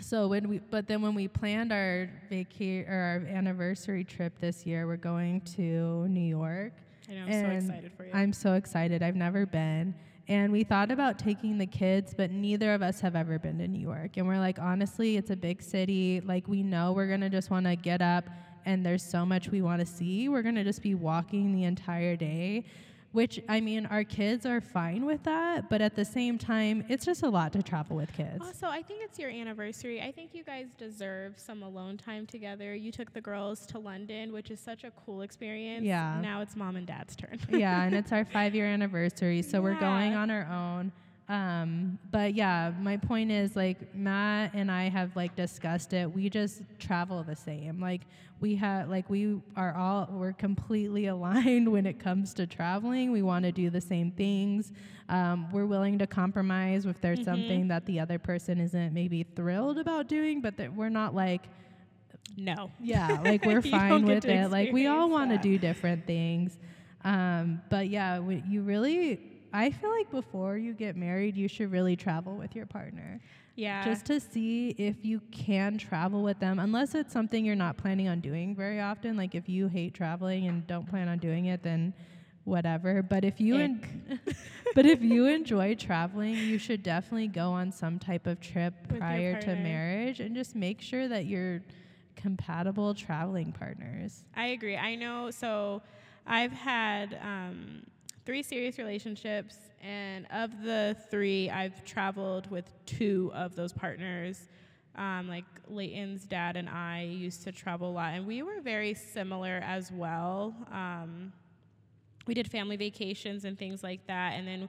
[0.00, 4.66] so when we, but then when we planned our vaca- or our anniversary trip this
[4.66, 6.72] year, we're going to New York.
[7.08, 7.24] I know.
[7.26, 8.10] I'm so excited for you.
[8.12, 9.02] I'm so excited.
[9.02, 9.94] I've never been.
[10.30, 13.66] And we thought about taking the kids, but neither of us have ever been to
[13.66, 14.16] New York.
[14.16, 16.20] And we're like, honestly, it's a big city.
[16.20, 18.26] Like, we know we're going to just want to get up
[18.64, 20.28] and there's so much we want to see.
[20.28, 22.64] We're going to just be walking the entire day,
[23.12, 25.68] which, I mean, our kids are fine with that.
[25.68, 28.38] But at the same time, it's just a lot to travel with kids.
[28.40, 30.00] Also, I think it's your anniversary.
[30.00, 32.74] I think you guys deserve some alone time together.
[32.74, 35.84] You took the girls to London, which is such a cool experience.
[35.84, 36.20] Yeah.
[36.20, 37.38] Now it's mom and dad's turn.
[37.50, 40.92] yeah, and it's our five year anniversary, so we're going on our own.
[41.30, 46.10] Um, but yeah, my point is like Matt and I have like discussed it.
[46.12, 47.78] We just travel the same.
[47.80, 48.00] Like
[48.40, 53.12] we have like we are all we're completely aligned when it comes to traveling.
[53.12, 54.72] We want to do the same things.
[55.08, 57.24] Um, we're willing to compromise if there's Mhm.
[57.24, 61.42] something that the other person isn't maybe thrilled about doing, but that we're not like
[62.36, 62.72] no.
[62.80, 64.50] yeah, like we're fine with it.
[64.50, 66.58] Like we all want to do different things.
[67.04, 71.70] Um, but yeah, we, you really, I feel like before you get married, you should
[71.72, 73.20] really travel with your partner
[73.56, 73.84] Yeah.
[73.84, 78.08] just to see if you can travel with them, unless it's something you're not planning
[78.08, 79.16] on doing very often.
[79.16, 81.92] Like if you hate traveling and don't plan on doing it, then
[82.44, 83.02] whatever.
[83.02, 84.20] But if you en-
[84.74, 89.00] but if you enjoy traveling, you should definitely go on some type of trip With
[89.00, 91.60] prior to marriage and just make sure that you're
[92.16, 94.24] compatible traveling partners.
[94.36, 94.76] I agree.
[94.76, 95.30] I know.
[95.30, 95.82] So
[96.26, 97.82] I've had um,
[98.30, 104.46] three serious relationships, and of the three, I've traveled with two of those partners.
[104.94, 108.94] Um, like Leighton's dad and I used to travel a lot, and we were very
[108.94, 110.54] similar as well.
[110.70, 111.32] Um,
[112.28, 114.68] we did family vacations and things like that, and then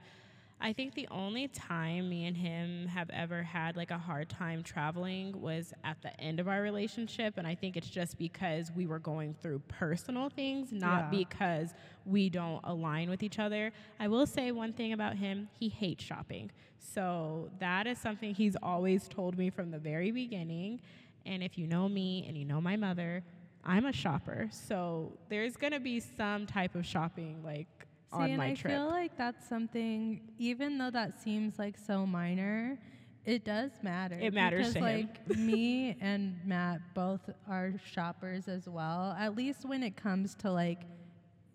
[0.63, 4.61] I think the only time me and him have ever had like a hard time
[4.61, 7.33] traveling was at the end of our relationship.
[7.37, 11.09] And I think it's just because we were going through personal things, not Yeah.
[11.09, 11.73] because
[12.05, 13.71] we don't align with each other.
[13.99, 16.51] I will say one thing about him he hates shopping.
[16.77, 20.79] So that is something he's always told me from the very beginning.
[21.25, 23.23] And if you know me and you know my mother,
[23.63, 24.47] I'm a shopper.
[24.51, 27.67] So there's going to be some type of shopping like
[28.11, 28.73] See, on and my I trip.
[28.73, 32.77] feel like that's something, even though that seems like so minor,
[33.25, 34.17] it does matter.
[34.19, 39.15] It matters because, like me and Matt both are shoppers as well.
[39.17, 40.81] At least when it comes to like,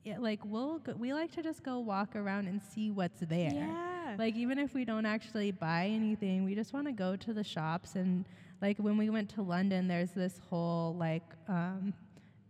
[0.05, 3.53] yeah, like we'll go, we like to just go walk around and see what's there.
[3.53, 4.17] Yeah.
[4.19, 7.45] Like even if we don't actually buy anything, we just want to go to the
[7.45, 8.25] shops and
[8.63, 11.93] like when we went to London, there's this whole like um,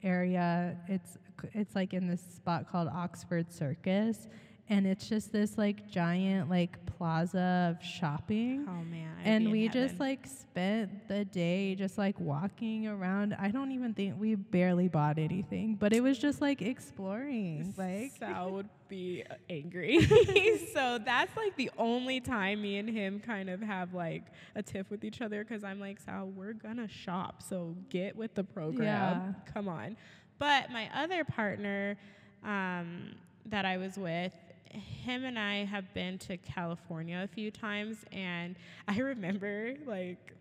[0.06, 0.76] area.
[0.88, 1.18] It's
[1.52, 4.28] it's like in this spot called Oxford Circus,
[4.68, 8.66] and it's just this like giant like plaza of shopping.
[8.68, 9.10] Oh man.
[9.20, 13.36] I'd And we just like spent the day just like walking around.
[13.38, 17.74] I don't even think we barely bought anything, but it was just like exploring.
[17.76, 20.00] Like Sal would be uh, angry.
[20.74, 24.24] so that's like the only time me and him kind of have like
[24.54, 28.34] a tiff with each other because I'm like, Sal, we're gonna shop, so get with
[28.34, 28.84] the program.
[28.84, 29.52] Yeah.
[29.52, 29.96] Come on.
[30.38, 31.96] But my other partner
[32.44, 33.14] um,
[33.46, 34.32] that I was with,
[34.70, 38.56] him and I have been to California a few times, and
[38.88, 40.32] I remember like.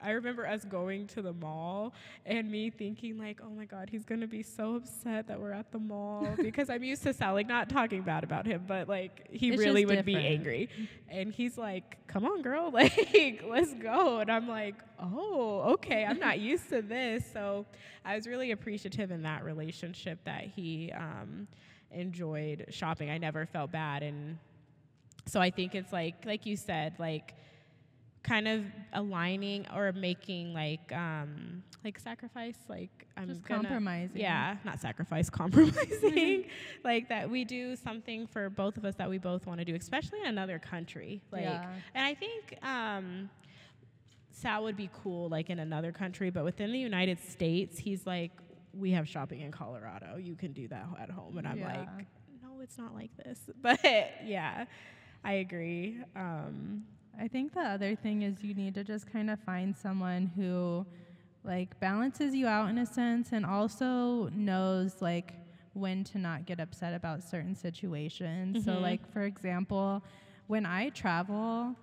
[0.00, 1.92] I remember us going to the mall
[2.24, 5.72] and me thinking like, oh my god, he's gonna be so upset that we're at
[5.72, 9.26] the mall because I'm used to Sal like not talking bad about him, but like
[9.28, 10.68] he It's really would be angry.
[11.08, 14.20] And he's like, come on, girl, like let's go.
[14.20, 17.24] And I'm like, oh, okay, I'm not used to this.
[17.32, 17.66] So
[18.04, 21.48] I was really appreciative in that relationship that he um,
[21.90, 23.10] enjoyed shopping.
[23.10, 24.38] I never felt bad, and
[25.26, 27.34] so I think it's like like you said, like
[28.24, 34.20] kind of aligning or making like um like sacrifice like i'm Just gonna compromising.
[34.20, 36.44] yeah not sacrifice compromising
[36.84, 39.74] like that we do something for both of us that we both want to do
[39.76, 41.64] especially in another country like Yeah.
[41.94, 43.30] and i think um
[44.32, 48.32] sal would be cool like in another country but within the united states he's like
[48.72, 51.66] we have shopping in colorado you can do that at home and i'm Yeah.
[51.66, 52.06] like
[52.42, 53.80] no it's not like this but
[54.24, 54.64] yeah
[55.24, 56.84] i agree um
[57.20, 60.86] I think the other thing is you need to just kind of find someone who
[61.42, 65.34] like balances you out in a sense and also knows like
[65.72, 68.64] when to not get upset about certain situations.
[68.64, 68.82] So Mhm.
[68.82, 70.04] like for example,
[70.46, 71.74] when I travel,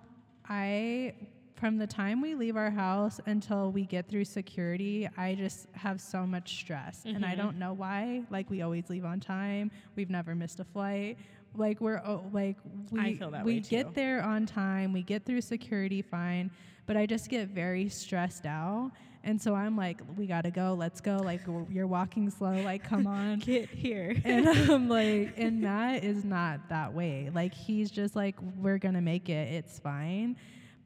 [0.48, 1.12] I
[1.56, 6.00] from the time we leave our house until we get through security, I just have
[6.00, 7.02] so much stress.
[7.06, 7.38] And I Mhm.
[7.38, 8.22] don't know why.
[8.30, 9.70] Like we always leave on time.
[9.94, 11.16] We've never missed a flight.
[11.54, 12.56] Like we're oh, like
[12.90, 16.50] we I feel that we get there on time, we get through security fine,
[16.84, 18.92] but I just get very stressed out.
[19.24, 21.16] And so I'm like, we gotta go, let's go.
[21.16, 21.40] Like
[21.70, 23.38] you're walking slow, like come on.
[23.38, 27.30] get here and I'm like, and Matt is not that way.
[27.34, 30.36] Like he's just like, we're gonna make it, it's fine.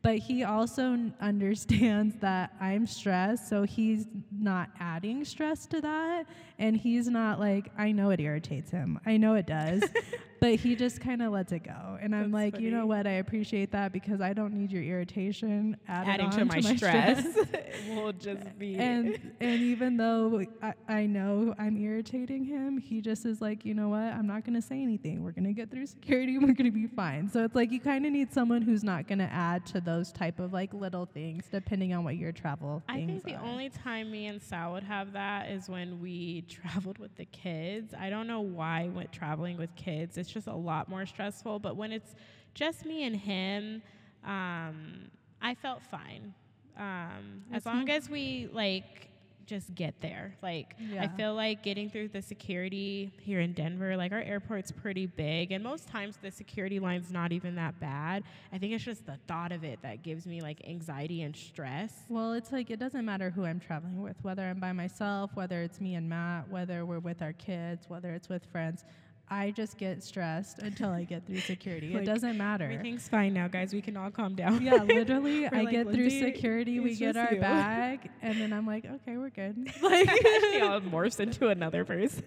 [0.02, 4.06] But he also understands that I'm stressed, so he's
[4.38, 6.26] not adding stress to that.
[6.58, 8.98] And he's not like, I know it irritates him.
[9.04, 9.82] I know it does.
[10.40, 11.98] but he just kind of lets it go.
[12.00, 13.06] And I'm That's like, you know what?
[13.06, 17.18] I appreciate that because I don't need your irritation added adding on to my, stress,
[17.20, 17.46] stress.
[17.88, 23.26] will just be and and even though I, I know I'm irritating him, he just
[23.26, 24.00] is like, you know what?
[24.00, 25.22] I'm not gonna say anything.
[25.22, 26.38] We're gonna get through security.
[26.38, 27.28] We're gonna be fine.
[27.28, 30.40] So it's like you kind of need someone who's not gonna add to those type
[30.40, 33.44] of like little things, depending on what your travel I think the are.
[33.44, 37.92] only time me and Sal would have that is when we traveled with the kids.
[37.98, 41.58] I don't know why when traveling with kids, it's just a lot more stressful.
[41.58, 42.14] But when it's
[42.54, 43.82] just me and him,
[44.24, 45.10] um,
[45.40, 46.34] I felt fine.
[46.78, 49.10] Um, as long as we like
[49.50, 50.36] just get there.
[50.42, 55.06] Like I feel like getting through the security here in Denver, like our airport's pretty
[55.06, 58.22] big and most times the security line's not even that bad.
[58.52, 61.92] I think it's just the thought of it that gives me like anxiety and stress.
[62.08, 65.62] Well, it's like it doesn't matter who I'm traveling with, whether I'm by myself, whether
[65.62, 68.84] it's me and Matt, whether we're with our kids, whether it's with friends.
[69.32, 71.92] I just get stressed until I get through security.
[71.94, 72.64] Like, it doesn't matter.
[72.64, 73.72] Everything's fine now, guys.
[73.72, 74.60] We can all calm down.
[74.60, 76.80] Yeah, literally, I like, get through security.
[76.80, 79.72] We get our you." bag, and then I'm like, okay, we're good.
[79.82, 80.10] Like,
[80.52, 82.24] she all morphs into another person.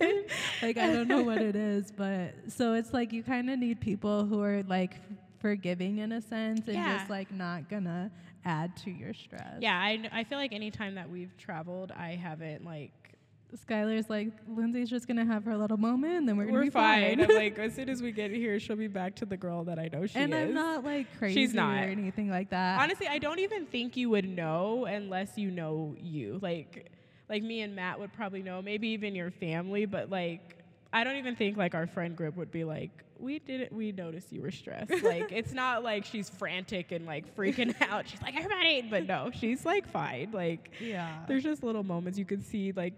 [0.62, 3.82] like I don't know what it is, but so it's like you kind of need
[3.82, 4.95] people who are like
[5.39, 6.97] forgiving in a sense and Yeah.
[6.97, 8.12] just like not gonna
[8.45, 9.56] add to your stress.
[9.60, 13.03] yeah, I, I feel like anytime that we've traveled, I haven't like
[13.58, 16.70] Skylar's like Lindsay's just gonna have her little moment, and then we're gonna we're be
[16.70, 17.18] fine.
[17.18, 17.30] fine.
[17.30, 19.80] I'm like as soon as we get here, she'll be back to the girl that
[19.80, 20.39] I know she and is.
[20.39, 21.76] I'm not like crazy She's not.
[21.76, 22.82] or anything like that.
[22.82, 26.39] Honestly, I don't even think you would know unless you know you.
[26.41, 26.91] Like
[27.30, 30.58] like me and Matt would probably know, maybe even your family, but like
[30.91, 34.32] I don't even think like our friend group would be like, we didn't we noticed
[34.32, 34.91] you were stressed.
[35.04, 38.08] like it's not like she's frantic and like freaking out.
[38.08, 40.32] She's like, everybody but no, she's like fine.
[40.32, 41.20] Like yeah.
[41.28, 42.93] there's just little moments you can see like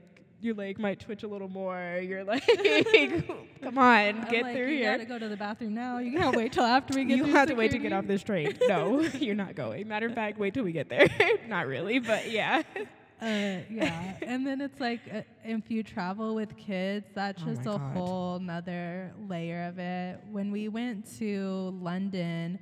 [0.45, 1.99] your leg might twitch a little more.
[2.01, 2.45] You're like,
[3.61, 4.91] come on, I'm get like, through you here.
[4.93, 5.97] gotta go to the bathroom now.
[5.99, 8.23] You can't wait till after we get You have to wait to get off this
[8.23, 8.57] train.
[8.67, 9.87] No, you're not going.
[9.87, 11.07] Matter of fact, wait till we get there.
[11.47, 12.61] not really, but yeah.
[13.21, 17.61] Uh, yeah, and then it's like uh, if you travel with kids, that's Oh just
[17.61, 17.93] a God.
[17.93, 20.19] whole nother layer of it.
[20.31, 22.59] When we went to London,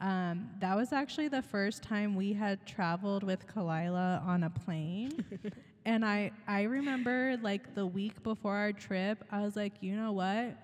[0.00, 5.24] um, that was actually the first time we had traveled with Kalila on a plane.
[5.86, 10.12] And I I remember like the week before our trip, I was like, you know
[10.12, 10.56] what?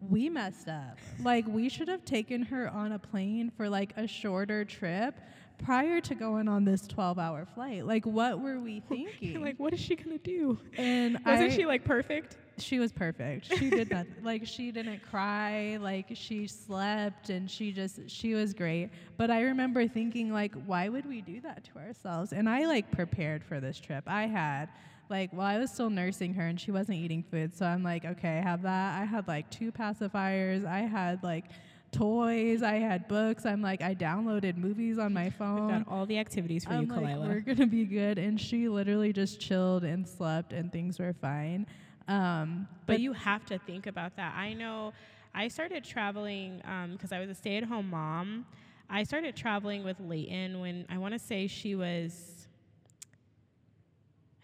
[0.00, 0.98] We messed up.
[1.22, 5.18] Like we should have taken her on a plane for like a shorter trip
[5.64, 7.84] prior to going on this 12-hour flight.
[7.84, 9.42] Like what were we thinking?
[9.42, 10.58] like, what is she gonna do?
[10.76, 12.36] and Wasn't I- she like perfect?
[12.60, 13.46] She was perfect.
[13.58, 18.54] She did not like she didn't cry, like she slept and she just she was
[18.54, 18.90] great.
[19.16, 22.32] But I remember thinking like why would we do that to ourselves?
[22.32, 24.04] And I like prepared for this trip.
[24.06, 24.68] I had
[25.10, 27.54] like well I was still nursing her and she wasn't eating food.
[27.56, 29.00] So I'm like okay, I have that.
[29.00, 30.64] I had like two pacifiers.
[30.66, 31.46] I had like
[31.90, 33.46] toys, I had books.
[33.46, 35.66] I'm like I downloaded movies on my phone.
[35.66, 37.28] We've got all the activities for I'm you, like, Kalila.
[37.28, 41.66] we're gonna be good, and she literally just chilled and slept, and things were fine.
[42.08, 44.34] Um, But you have to think about that.
[44.34, 44.92] I know
[45.34, 48.46] I started traveling because I was a stay at home mom.
[48.90, 52.48] I started traveling with Leighton when I want to say she was,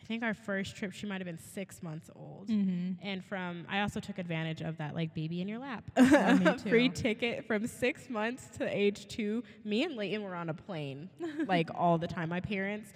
[0.02, 2.48] I think our first trip, she might have been six months old.
[2.48, 2.96] mhm.
[3.00, 5.84] And from, I also took advantage of that, like baby in your lap.
[5.96, 6.56] Yeah.
[6.58, 9.42] Free ticket from six months to age two.
[9.64, 11.08] Me and Leighton were on a plane
[11.48, 12.28] like all the time.
[12.28, 12.92] My parents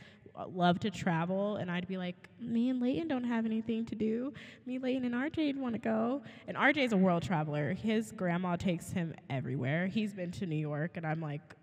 [0.47, 4.33] love to travel, and I'd be like, me and Leighton don't have anything to do.
[4.67, 6.23] Me, Leighton, and RJ want to go.
[6.47, 7.75] And RJ's a world traveler.
[7.75, 9.87] His grandma takes him everywhere.
[9.87, 11.57] He's been to New York, and I'm like,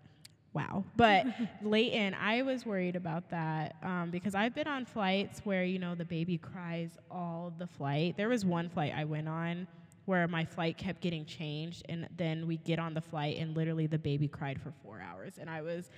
[0.52, 0.84] wow.
[0.96, 1.26] But
[1.62, 5.94] Leighton, I was worried about that um, because I've been on flights where, you know,
[5.94, 8.16] the baby cries all the flight.
[8.16, 9.66] There was one flight I went on
[10.06, 13.86] where my flight kept getting changed, and then we get on the flight, and literally
[13.86, 15.34] the baby cried for four hours.
[15.38, 15.90] And I was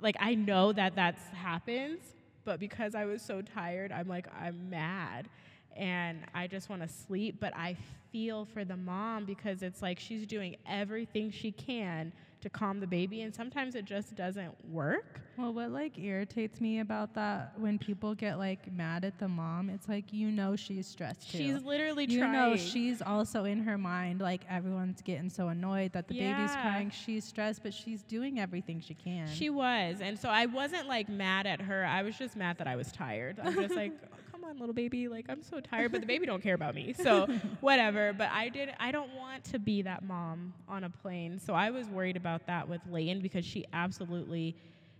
[0.00, 2.00] like, I know that that's happens,
[2.48, 5.28] but because I was so tired, I'm like, I'm mad.
[5.76, 7.76] And I just want to sleep, but I
[8.10, 12.10] feel for the mom because it's like she's doing everything she can
[12.40, 15.20] to calm the baby, and sometimes it just doesn't work.
[15.36, 19.70] Well, what like irritates me about that when people get like mad at the mom,
[19.70, 21.38] it's like you know she's stressed too.
[21.38, 22.32] She's literally you trying.
[22.32, 26.90] know she's also in her mind like everyone's getting so annoyed that the baby's crying.
[26.90, 29.28] She's stressed, but she's doing everything she can.
[29.28, 30.00] She was.
[30.00, 31.84] And so I wasn't like mad at her.
[31.84, 33.38] I was just mad that I was tired.
[33.42, 34.17] I'm just like, "Oh, come
[34.48, 35.08] on, little baby.
[35.08, 35.92] Like, I'm so tired.
[35.92, 36.92] But the baby don't care about me.
[36.92, 37.26] So
[37.60, 38.12] whatever.
[38.12, 41.38] But I did, I don't want to be that mom on a plane.
[41.38, 44.56] So I was worried about that with Leighton because she absolutely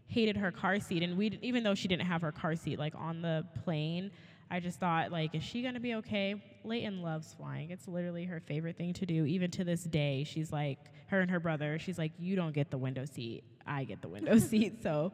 [0.07, 1.03] hated her car seat.
[1.03, 4.11] And we, even though she didn't have her car seat like on the plane,
[4.51, 6.35] I just thought, like, is she gonna be okay?
[6.65, 7.71] Leighton loves flying.
[7.71, 9.27] It's literally her favorite thing to do.
[9.27, 10.79] Even to this day, she's like,
[11.09, 13.45] her and her brother, she's like, you don't get the window seat.
[13.67, 14.83] I get the window seat.
[14.83, 15.13] So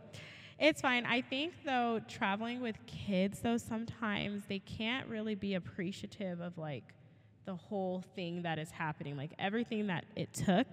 [0.59, 1.05] it's fine.
[1.07, 6.85] I think, though, traveling with kids, though, sometimes they can't really be appreciative of, like,
[7.45, 9.17] the whole thing that is happening.
[9.17, 10.67] Like, everything that it took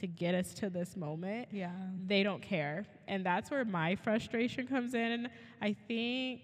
[0.00, 1.72] to get us to this moment yeah.
[2.06, 2.86] they don't care.
[3.08, 5.28] And that's where my frustration comes in.
[5.60, 6.40] I think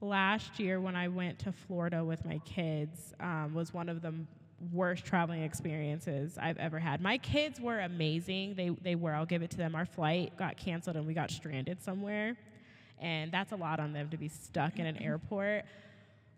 [0.00, 4.14] last year when I went to Florida with my kids um, was one of the
[4.72, 7.00] worst traveling experiences I've ever had.
[7.00, 8.54] My kids were amazing.
[8.54, 9.74] They, they were, I'll give it to them.
[9.74, 12.36] Our flight got canceled and we got stranded somewhere.
[12.98, 15.04] And that's a lot on them to be stuck in an mm-hmm.
[15.04, 15.64] airport.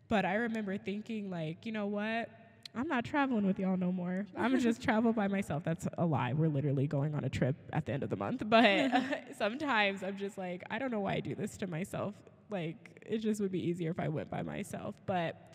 [0.08, 2.28] But I remember thinking, like, you know what?
[2.74, 4.26] I'm not traveling with y'all no more.
[4.36, 5.62] I'm just travel by myself.
[5.64, 6.32] That's a lie.
[6.32, 8.42] We're literally going on a trip at the end of the month.
[8.46, 8.90] But
[9.38, 12.14] sometimes I'm just like, I don't know why I do this to myself.
[12.50, 14.94] Like, it just would be easier if I went by myself.
[15.06, 15.51] But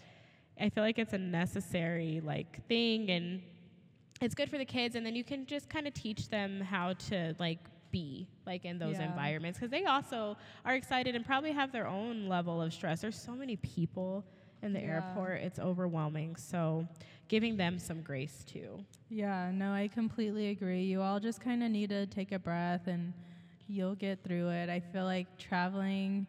[0.60, 3.42] I feel like it's a necessary like thing and
[4.22, 6.94] it's good for the kids and then you can just kind of teach them how
[6.94, 7.60] to like
[7.92, 9.06] be like in those Yeah.
[9.06, 10.36] environments because they also
[10.66, 14.26] are excited and probably have their own level of stress there's so many people
[14.64, 14.86] in the Yeah.
[14.96, 16.88] airport it's overwhelming so
[17.28, 20.84] giving them some grace too Yeah, no, I completely agree.
[20.84, 23.14] You all just kind of need to take a breath and
[23.68, 24.70] you'll get through it.
[24.70, 26.28] I feel like traveling,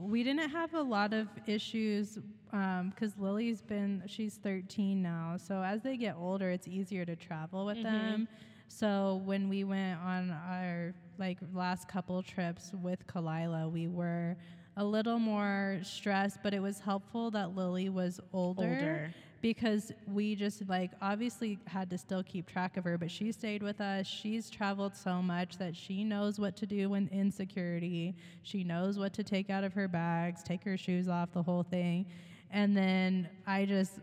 [0.00, 2.18] we didn't have a lot of issues
[2.50, 5.36] because Lily's been, she's 13 now.
[5.38, 7.82] So as they get older, it's easier to travel with Mhm.
[7.82, 8.28] them.
[8.68, 14.36] So when we went on our like last couple trips with Kalila, we were
[14.76, 20.68] a little more stressed, but it was helpful that Lily was older because we just
[20.68, 24.06] like obviously had to still keep track of her but she stayed with us.
[24.06, 28.98] She's traveled so much that she knows what to do when in security she knows
[28.98, 32.06] what to take out of her bags take her shoes off the whole thing.
[32.50, 34.00] And then i just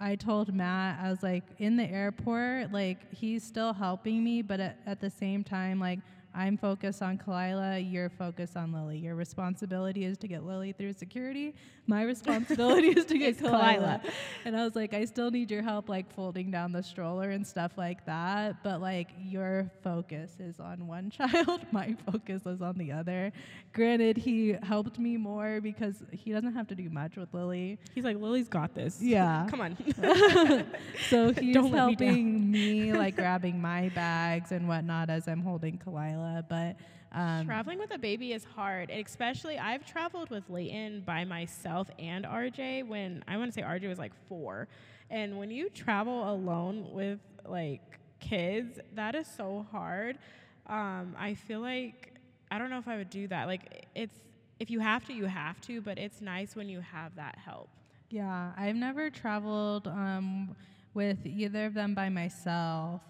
[0.00, 4.60] i told matt i was like in the airport like he's still helping me but
[4.60, 5.98] at, at the same time like
[6.34, 8.98] I'm focused on Kalila, you're focused on Lily.
[8.98, 11.54] Your responsibility is to get Lily through security.
[11.86, 13.78] My responsibility is to get Kalila.
[13.78, 14.10] Kalila.
[14.44, 17.46] And I was like, I still need your help, like folding down the stroller and
[17.46, 18.62] stuff like that.
[18.62, 23.32] But like, your focus is on one child, my focus is on the other.
[23.72, 27.78] Granted, he helped me more because he doesn't have to do much with Lily.
[27.94, 29.46] he's like lily's got this Yeah.
[29.50, 29.76] come on
[31.08, 35.40] So he's Don't let me helping me, like grabbing my bags and whatnot as I'm
[35.40, 36.17] holding Kalila.
[36.48, 36.76] But
[37.12, 41.88] um, Traveling with a baby is hard, and especially I've traveled with Leighton by myself
[41.98, 44.68] and RJ when I want to say RJ was like four.
[45.10, 47.80] And when you travel alone with like
[48.20, 50.18] kids, that is so hard.
[50.66, 52.12] Um, I feel like
[52.50, 53.46] I don't know if I would do that.
[53.46, 54.14] Like it's
[54.58, 57.70] if you have to, you have to, but it's nice when you have that help.
[58.10, 60.56] Yeah, I've never traveled um,
[60.94, 63.02] with either of them by myself.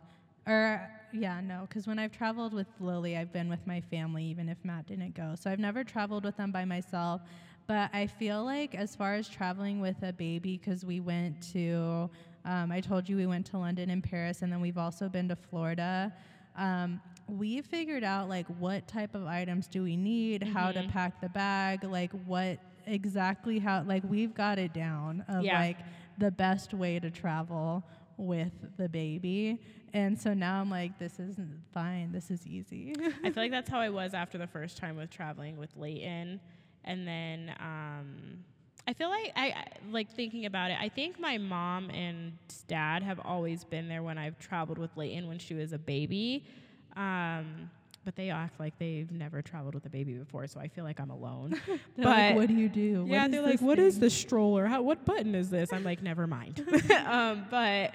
[0.47, 4.49] Or, yeah, no, because when I've traveled with Lily, I've been with my family, even
[4.49, 5.35] if Matt didn't go.
[5.39, 7.23] So I've never traveled with them by myself.
[7.67, 12.11] But I feel like, as far as traveling with a baby, because we went to,
[12.45, 15.29] um, I told you we went to London and Paris, and then we've also been
[15.29, 16.13] to Florida.
[16.57, 20.89] Um, we figured out like what type of items do we need, how to Mhm.
[20.89, 25.59] pack the bag, like what exactly how like we've got it down of Yeah.
[25.59, 25.85] like
[26.17, 27.85] the best way to travel
[28.17, 29.61] with the baby.
[29.95, 32.13] And so now I'm like, this isn't fine.
[32.13, 32.95] This is easy.
[33.25, 36.41] I feel like that's how I was after the first time with traveling with Leighton,
[36.85, 38.45] and then um,
[38.87, 40.79] I feel like I like thinking about it.
[40.81, 42.33] I think my mom and
[42.67, 46.45] dad have always been there when I've traveled with Leighton when she was a baby,
[46.97, 47.71] um,
[48.05, 51.01] but they act like they've never traveled with a baby before, so I feel like
[51.01, 51.61] I'm alone.
[51.97, 53.03] They're like, But- what do you do?
[53.03, 54.67] What yeah, is they're like, "What is thing?" the stroller?
[54.67, 56.67] How, what button is this?" I'm like, "Never mind."
[57.07, 57.93] um, but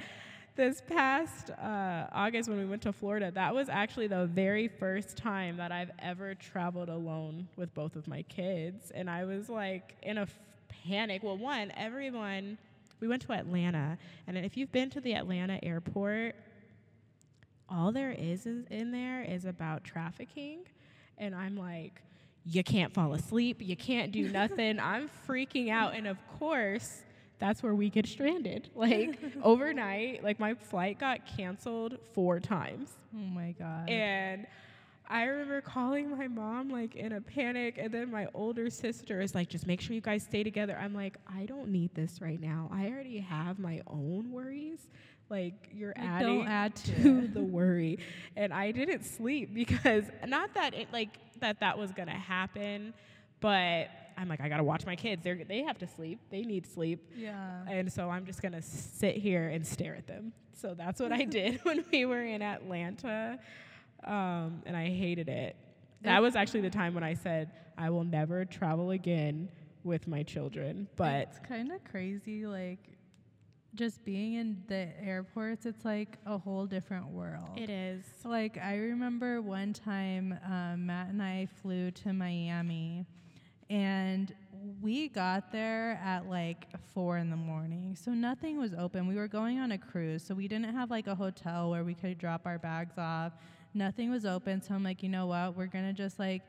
[0.55, 5.17] this past uh, August when we went to Florida, that was actually the very first
[5.17, 9.95] time that I've ever traveled alone with both of my kids, and I was like
[10.03, 10.39] in a f-
[10.85, 11.23] panic.
[11.23, 12.57] Well, one, everyone.
[12.99, 13.97] We went to Atlanta,
[14.27, 16.35] and if you've been to the Atlanta airport,
[17.67, 20.59] all there is, is in there is about trafficking,
[21.17, 22.01] and I'm like,
[22.45, 24.79] you can't fall asleep, you can't do nothing.
[24.79, 27.01] I'm freaking out, and of course,
[27.39, 28.69] that's where we get stranded.
[28.75, 33.89] Like overnight, like my flight got canceled four times, Oh my god.
[33.89, 34.45] and
[35.09, 39.35] I remember calling my mom like in a panic, and then my older sister is
[39.35, 42.39] like, "Just make sure you guys stay together." I'm like, "I don't need this right
[42.39, 42.69] now.
[42.73, 44.87] I already have my own worries."
[45.29, 47.99] Like you're Like, adding don't add to to the worry,
[48.35, 51.09] and I didn't sleep because not that it like
[51.39, 52.93] that that was gonna happen,
[53.41, 55.23] but I'm like, I gotta watch my kids.
[55.23, 56.19] They they have to sleep.
[56.29, 57.11] They need sleep.
[57.15, 57.63] yeah.
[57.67, 60.33] And so I'm just gonna sit here and stare at them.
[60.53, 63.39] So that's what I did when we were in Atlanta,
[64.03, 65.55] um, and I hated it.
[66.01, 69.49] That was actually the time when I said I will never travel again
[69.83, 70.87] with my children.
[70.95, 72.79] But it's kind of crazy, like
[73.75, 75.65] just being in the airports.
[75.65, 77.49] It's like a whole different world.
[77.57, 78.03] it is.
[78.23, 83.05] Like I remember one time um, Matt and I flew to Miami,
[83.73, 84.35] and
[84.83, 87.97] we got there at like four in the morning.
[87.99, 89.07] So nothing was open.
[89.07, 91.95] We were going on a cruise, so we didn't have like a hotel where we
[91.95, 93.33] could drop our bags off.
[93.73, 94.61] Nothing was open.
[94.61, 95.57] So I'm like, you know what?
[95.57, 96.43] We're gonna just like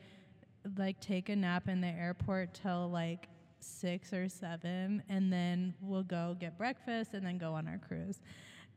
[0.77, 6.03] like take a nap in the airport till like six or seven, and then we'll
[6.03, 8.21] go get breakfast and then go on our cruise.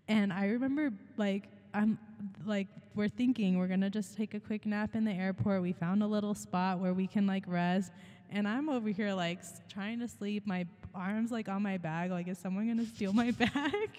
[0.07, 1.99] And I remember like I'm
[2.45, 5.61] like we're thinking we're gonna just take a quick nap in the airport.
[5.61, 7.91] We found a little spot where we can like rest.
[8.31, 10.45] And I'm over here like trying to sleep.
[10.45, 10.65] My
[10.95, 13.89] arms like on my bag, like is someone gonna steal my bag?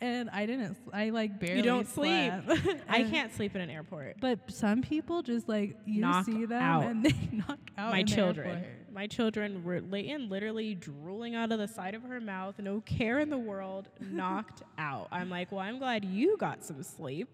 [0.00, 0.76] and I didn't.
[0.92, 1.56] I like barely.
[1.58, 2.32] You don't sleep.
[2.44, 2.82] slept.
[2.88, 4.16] I can't sleep in an airport.
[4.20, 6.84] But some people just like you Knock see them out.
[6.84, 8.64] and they knock out my children.
[8.92, 13.18] My children were Leighton literally drooling out of the side of her mouth, no care
[13.20, 15.08] in the world, knocked out.
[15.10, 17.28] I'm like, well, I'm glad you got some sleep.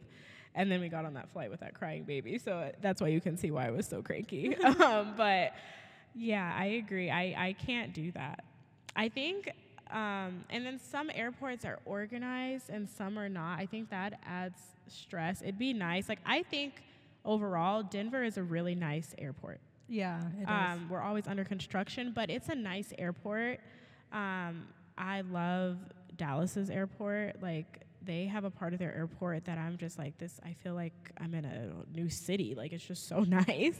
[0.54, 2.38] And then we got on that flight with that crying baby.
[2.38, 4.56] So that's why you can see why I was so cranky.
[4.56, 5.52] um, but
[6.14, 7.10] yeah, I agree.
[7.10, 8.44] I, I can't do that.
[8.96, 9.50] I think,
[9.90, 13.58] um, and then some airports are organized and some are not.
[13.58, 15.42] I think that adds stress.
[15.42, 16.08] It'd be nice.
[16.08, 16.82] Like, I think
[17.24, 19.60] overall, Denver is a really nice airport.
[19.88, 20.48] Yeah, it is.
[20.48, 23.60] Um, we're always under construction, but it's a nice airport.
[24.12, 25.78] Um, I love
[26.16, 27.42] Dallas's airport.
[27.42, 30.38] Like they have a part of their airport that I'm just like this.
[30.44, 32.54] I feel like I'm in a new city.
[32.54, 33.78] Like it's just so nice.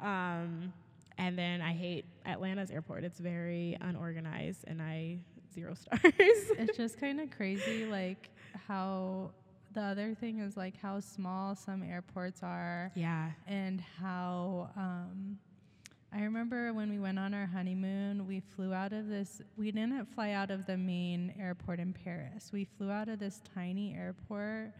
[0.00, 0.72] Um,
[1.18, 3.04] and then I hate Atlanta's airport.
[3.04, 5.18] It's very unorganized, and I
[5.54, 6.00] zero stars.
[6.14, 8.30] it's just kind of crazy, like
[8.66, 9.30] how
[9.74, 13.30] the other thing is like how small some airports are, yeah.
[13.46, 15.38] and how um,
[16.14, 19.40] I remember when we went on our honeymoon, we flew out of this.
[19.56, 22.50] We didn't fly out of the main airport in Paris.
[22.52, 24.72] We flew out of this tiny airport,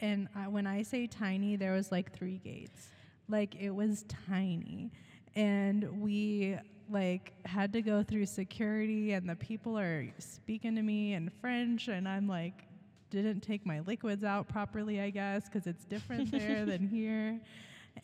[0.00, 2.88] and I, when I say tiny, there was like three gates.
[3.28, 4.92] Like it was tiny,
[5.36, 6.56] and we
[6.90, 11.88] like had to go through security, and the people are speaking to me in French,
[11.88, 12.64] and I'm like
[13.10, 17.40] didn't take my liquids out properly, I guess, because it's different there than here.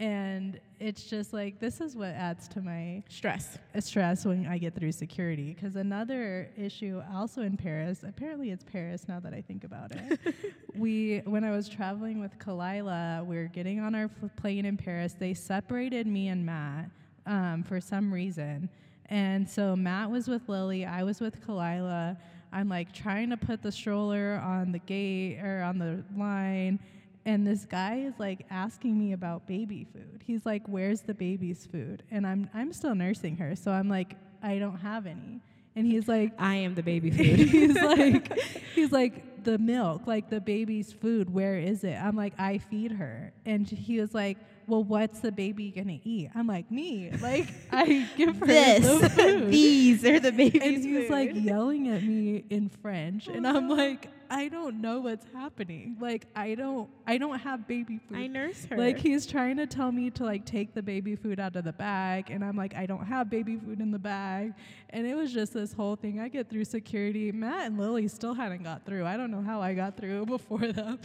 [0.00, 3.58] And it's just like this is what adds to my Stress.
[3.74, 5.52] Uh, stress when I get through security.
[5.52, 10.18] Because another issue, also in Paris, apparently it's Paris now that I think about it.
[10.74, 14.78] we, when I was traveling with Kalila, we were getting on our f- plane in
[14.78, 15.14] Paris.
[15.18, 16.88] They separated me and Matt
[17.26, 18.68] um, for some reason,
[19.06, 22.16] and so Matt was with Lily, I was with Kalila.
[22.52, 26.78] I'm like trying to put the stroller on the gate or on the line.
[27.24, 30.22] And this guy is like asking me about baby food.
[30.26, 34.16] He's like, "Where's the baby's food?" And I'm I'm still nursing her, so I'm like,
[34.42, 35.40] "I don't have any."
[35.74, 37.48] And he's like, I am the baby food.
[37.48, 38.38] he's like,
[38.74, 41.32] he's like the milk, like the baby's food.
[41.32, 41.94] Where is it?
[41.94, 46.30] I'm like, I feed her, and he was like, well, what's the baby gonna eat?
[46.34, 49.48] I'm like, me, like I give her food.
[49.50, 53.74] these are the baby's and he's like yelling at me in French, and I'm uh-huh.
[53.74, 55.98] like, I don't know what's happening.
[56.00, 58.16] Like I don't, I don't have baby food.
[58.16, 58.78] I nurse her.
[58.78, 61.72] Like he's trying to tell me to like take the baby food out of the
[61.74, 64.54] bag, and I'm like, I don't have baby food in the bag,
[64.88, 66.18] and it was just this whole thing.
[66.18, 67.30] I get through security.
[67.30, 69.04] Matt and Lily still hadn't got through.
[69.04, 70.98] I don't know how I got through before them,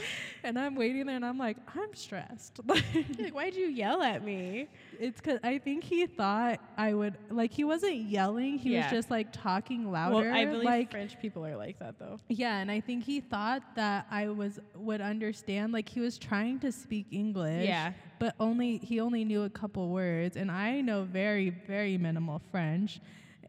[0.43, 2.61] and I'm waiting there, and I'm like, I'm stressed.
[2.65, 4.69] like, why'd you yell at me?
[4.99, 7.51] it's cause I think he thought I would like.
[7.51, 8.57] He wasn't yelling.
[8.57, 8.83] He Yeah.
[8.85, 10.15] was just like talking louder.
[10.29, 12.19] Well, I believe like French people are like that though.
[12.29, 15.73] yeah, and I think he thought that I was would understand.
[15.73, 17.67] Like he was trying to speak English.
[17.67, 17.93] Yeah.
[18.19, 22.99] But only he only knew a couple words, and I know very very minimal French.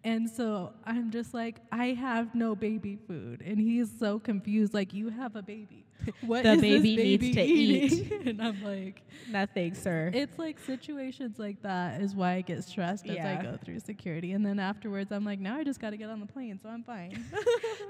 [0.05, 4.73] And so I'm just like, I have no baby food, and he's so confused.
[4.75, 5.85] Like, you have a baby.
[6.23, 8.13] What The this baby needs baby to eating?
[8.29, 10.11] and I'm like, Nothing, sir.
[10.15, 14.33] it's like situations like that is why I get stressed as I go through security,
[14.33, 16.69] and then afterwards I'm like, now I just got to get on the plane, so
[16.69, 17.25] I'm fine.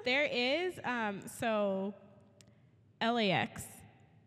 [0.04, 1.94] there is um so
[3.00, 3.62] LAX.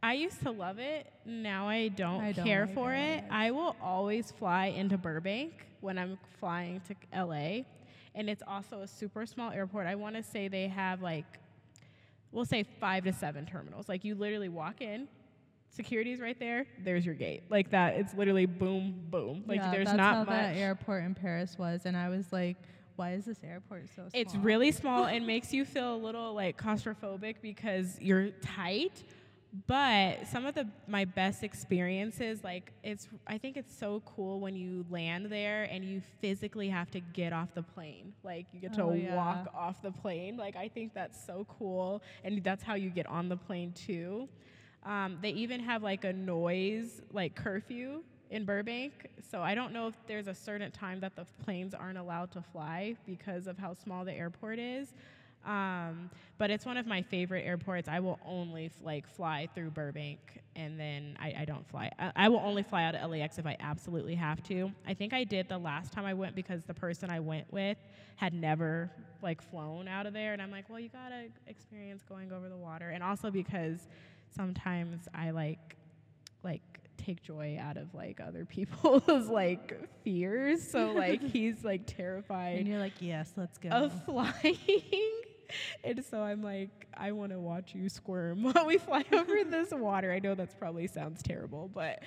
[0.04, 1.12] I used to love it.
[1.26, 3.24] Now I don't, I don't care like for it.
[3.24, 3.28] LAX.
[3.30, 7.64] I will always fly into Burbank when I'm flying to LA.
[8.16, 9.88] And it's also a super small airport.
[9.88, 11.26] I want to say they have like
[12.32, 13.88] we'll say 5 to 7 terminals.
[13.90, 15.08] Like you literally walk in,
[15.70, 17.44] security's right there, there's your gate.
[17.50, 19.44] Like that it's literally boom boom.
[19.48, 20.30] Like yeah, there's that's not how much.
[20.30, 22.58] that airport in Paris was, and I was like,
[22.96, 24.10] why is this airport so small?
[24.14, 29.04] It's really small and makes you feel a little like claustrophobic because you're tight.
[29.68, 34.56] But some of the my best experiences, like it's I think it's so cool when
[34.56, 38.14] you land there and you physically have to get off the plane.
[38.24, 39.14] Like you get to Oh, yeah.
[39.16, 40.38] walk off the plane.
[40.38, 42.02] Like I think that's so cool.
[42.24, 44.30] And that's how you get on the plane too.
[44.86, 48.94] Um, they even have like a noise like curfew in Burbank.
[49.30, 52.42] So I don't know if there's a certain time that the planes aren't allowed to
[52.54, 54.94] fly because of how small the airport is.
[55.46, 57.88] Um, but it's one of my favorite airports.
[57.88, 60.20] I will only like fly through Burbank,
[60.56, 61.92] and then I, I don't fly.
[62.00, 64.72] I, I will only fly out of LAX if I absolutely have to.
[64.88, 67.78] I think I did the last time I went because the person I went with
[68.16, 68.90] had never
[69.22, 72.58] like flown out of there, and I'm like, well, you gotta experience going over the
[72.58, 73.88] water, and also because
[74.36, 75.76] sometimes I like
[76.44, 76.62] like
[76.98, 80.68] take joy out of like other people's like fears.
[80.68, 83.70] So like he's like terrified And you're like, yes, let's go.
[83.70, 84.58] of flying.
[85.84, 89.72] and so I'm like, I want to watch you squirm while we fly over this
[89.72, 90.12] water.
[90.12, 92.04] I know that's probably sounds terrible, but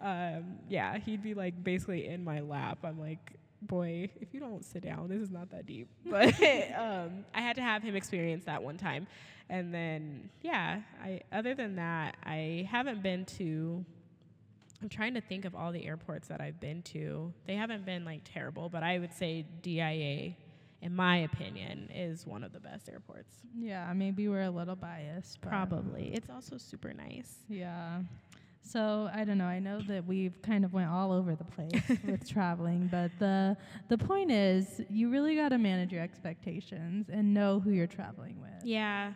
[0.00, 2.78] um, yeah, he'd be like basically in my lap.
[2.84, 5.88] I'm like, boy, if you don't sit down, this is not that deep.
[6.04, 6.34] But
[6.78, 9.06] um, I had to have him experience that one time.
[9.48, 13.84] And then, yeah, I other than that, I haven't been to.
[14.82, 17.32] I'm trying to think of all the airports that I've been to.
[17.46, 20.34] They haven't been like terrible, but I would say DIA,
[20.86, 23.34] in my opinion, is one of the best airports.
[23.58, 25.40] yeah, maybe we're a little biased.
[25.40, 26.12] Probably.
[26.14, 27.38] It's also super nice.
[27.48, 28.00] Yeah.
[28.62, 29.44] So I don't know.
[29.46, 33.56] I know that we've kind of went all over the place with traveling, but the
[33.88, 38.40] the point is, you really got to manage your expectations and know who you're traveling
[38.40, 38.64] with.
[38.64, 39.12] Yeah.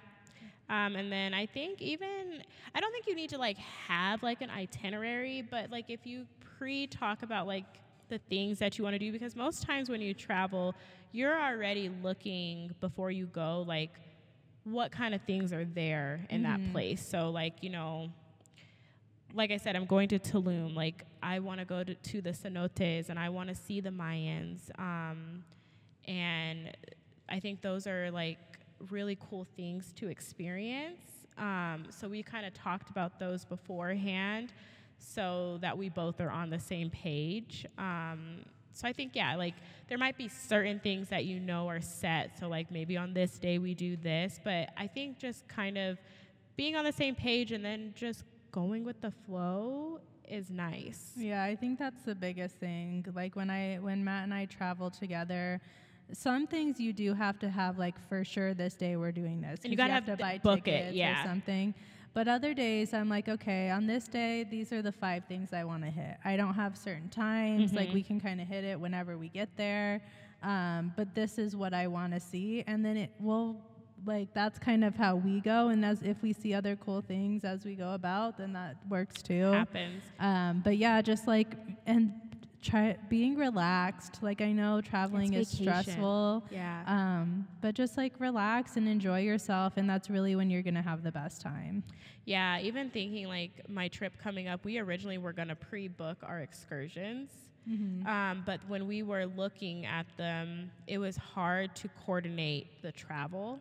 [0.69, 2.43] Um, and then I think even
[2.75, 3.59] I don't think you need to like
[3.89, 6.27] have like an itinerary, but like if you
[6.59, 7.65] pre talk about like
[8.11, 10.75] the things that you want to do, because most times when you travel,
[11.13, 13.91] you're already looking before you go like
[14.65, 16.73] what kind of things are there in that Mhm.
[16.73, 17.01] place.
[17.05, 18.11] So like you know.
[19.33, 20.75] Like I said, I'm going to Tulum.
[20.75, 23.91] Like I want to go to, to the cenotes and I want to see the
[23.91, 24.77] Mayans.
[24.77, 25.45] Um,
[26.09, 26.77] and
[27.29, 28.39] I think those are like
[28.91, 31.05] really cool things to experience.
[31.39, 34.53] Um, so we kind of talked about those beforehand
[35.01, 37.67] so that we both are on the same page.
[37.79, 39.55] Um, so I think, yeah, like
[39.89, 42.39] there might be certain things that you know are set.
[42.39, 45.99] So, like maybe on this day we do this, but I think just kind of
[46.57, 51.13] being on the same page and then just going with the flow is nice.
[51.17, 53.05] Yeah, I think that's the biggest thing.
[53.15, 55.61] Like when I when Matt and I travel together,
[56.13, 59.61] some things you do have to have like for sure this day we're doing this.
[59.65, 61.23] And you gotta have have to buy book it, tickets yeah.
[61.23, 61.75] or something.
[62.13, 65.65] But other days I'm like, okay, on this day these are the five things I
[65.65, 66.17] want to hit.
[66.25, 67.73] I don't have certain times.
[67.73, 67.95] Like Mhm.
[67.95, 70.01] we can kind of hit it whenever we get there.
[70.43, 73.57] Um, but this is what I want to see, and then it will.
[74.07, 77.45] Like that's kind of how we go, and as if we see other cool things
[77.45, 79.53] as we go about, then that works too.
[79.53, 80.03] Happens.
[80.19, 81.55] Um, but yeah, just like
[81.87, 82.15] and
[82.63, 84.23] try being relaxed.
[84.23, 86.45] Like I know traveling is stressful.
[86.51, 86.83] Yeah.
[86.87, 91.03] Um, but just like relax and enjoy yourself, and that's really when you're gonna have
[91.03, 91.83] the best time.
[92.25, 96.41] Yeah, even thinking like my trip coming up, we originally were to pre book our
[96.41, 97.31] excursions.
[97.69, 98.07] Mm-hmm.
[98.07, 103.61] Um, but when we were looking at them, it was hard to coordinate the travel.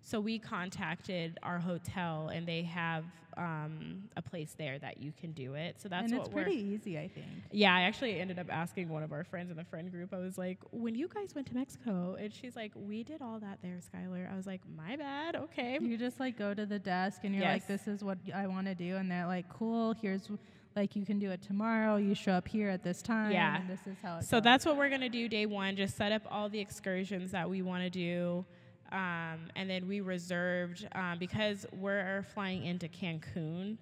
[0.00, 3.04] So we contacted our hotel, and they have
[3.36, 5.80] um, a place there that you can do it.
[5.80, 6.42] So that's and what it's we're.
[6.44, 7.26] pretty easy, I think.
[7.52, 10.12] Yeah, I actually ended up asking one of our friends in the friend group.
[10.14, 13.38] I was like, "When you guys went to Mexico," and she's like, "We did all
[13.40, 15.36] that there, Skylar." I was like, "My bad.
[15.36, 17.54] Okay." You just like go to the desk and you're Yes.
[17.60, 19.92] like, "This is what I want to do," and they're like, "Cool.
[20.00, 20.28] Here's
[20.74, 21.96] like you can do it tomorrow.
[21.96, 23.32] You show up here at this time.
[23.32, 23.60] Yeah.
[23.60, 25.76] and this is how it So goes." that's what we're gonna do day one.
[25.76, 28.44] Just set up all the excursions that we want to do,
[28.92, 33.76] um, and then we reserved um, because we're flying into Cancun,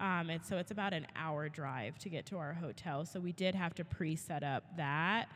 [0.00, 3.04] um, and so it's about an hour drive to get to our hotel.
[3.04, 5.28] So we did have to pre-set up that.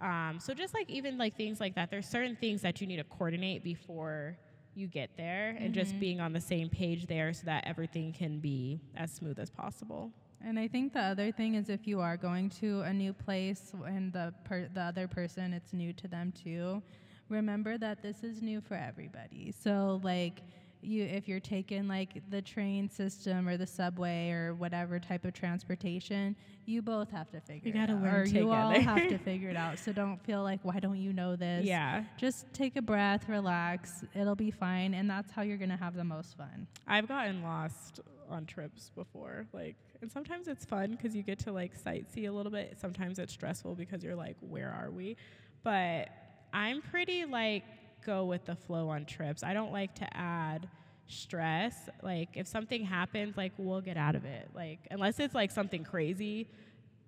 [0.00, 2.96] Um, so just like even like things like that, there's certain things that you need
[2.96, 4.36] to coordinate before
[4.74, 8.38] you get there, and just being on the same page there so that everything can
[8.38, 10.12] be as smooth as possible.
[10.44, 13.72] And I think the other thing is if you are going to a new place
[13.86, 16.80] and the per- the other person it's new to them too,
[17.28, 19.52] remember that this is new for everybody.
[19.62, 20.42] So like
[20.80, 25.34] you if you're taking like the train system or the subway or whatever type of
[25.34, 28.02] transportation, you both have to figure gotta it out.
[28.02, 29.78] learn or you all have to figure it out.
[29.78, 31.64] So don't feel like why don't you know this?
[31.64, 32.04] Yeah.
[32.16, 34.04] Just take a breath, relax.
[34.14, 36.66] It'll be fine and that's how you're to have the most fun.
[36.86, 38.00] I've gotten lost
[38.30, 42.30] on trips before, like, and sometimes it's fun because you get to like sightsee a
[42.30, 42.76] little bit.
[42.78, 45.16] Sometimes it's stressful because you're like, where are we?
[45.64, 46.10] But
[46.52, 47.64] I'm pretty like
[48.04, 49.42] go with the flow on trips.
[49.42, 50.68] I don't like to add
[51.06, 51.88] stress.
[52.02, 54.48] Like, if something happens, like, we'll get out of it.
[54.54, 56.48] Like, unless it's like something crazy.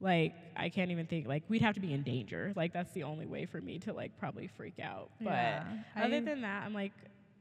[0.03, 2.55] Like I can't even think like we'd have to be in danger.
[2.57, 5.11] Like that's the only way for me to like probably freak out.
[5.20, 5.64] But Yeah,
[5.95, 6.93] other I- than that, I'm like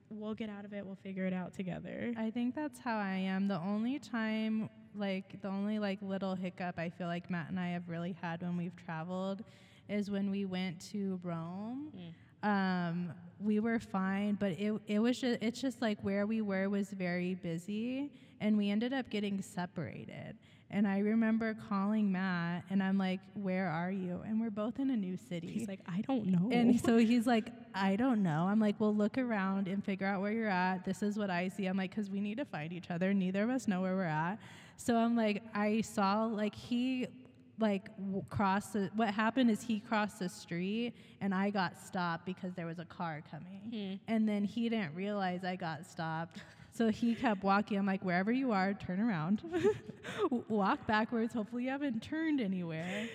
[0.10, 0.86] we'll get out of it.
[0.86, 2.12] We'll figure it out together.
[2.18, 3.48] I think that's how I am.
[3.48, 7.70] The only time, like, the only like little hiccup I feel like Matt and I
[7.70, 9.44] have really had when we've traveled
[9.90, 11.92] is when we went to Rome.
[12.42, 13.12] Um,
[13.42, 16.90] we were fine, but it it was just it's just like where we were was
[16.92, 20.38] very busy, and we ended up getting separated.
[20.72, 24.22] And I remember calling Matt and I'm like, Where are you?
[24.26, 25.48] And we're both in a new city.
[25.48, 26.50] He's like, I don't know.
[26.52, 28.46] and so he's like, I don't know.
[28.48, 30.86] I'm like, Well, look around and figure out where you're at.
[30.86, 31.66] This is what I see.
[31.66, 33.14] I'm like, Because we need to find each other.
[33.14, 34.38] Neither of us know where we're at.
[34.78, 37.08] So I'm like, I saw like he
[37.60, 42.26] like w- crossed the, what happened is he crossed the street and I got stopped
[42.26, 44.00] because there was a car coming.
[44.08, 44.12] Hmm.
[44.14, 46.40] And then he didn't realize I got stopped.
[46.72, 47.78] So he kept walking.
[47.78, 49.42] I'm like, wherever you are, turn around,
[50.48, 51.34] walk backwards.
[51.34, 53.08] Hopefully, you haven't turned anywhere.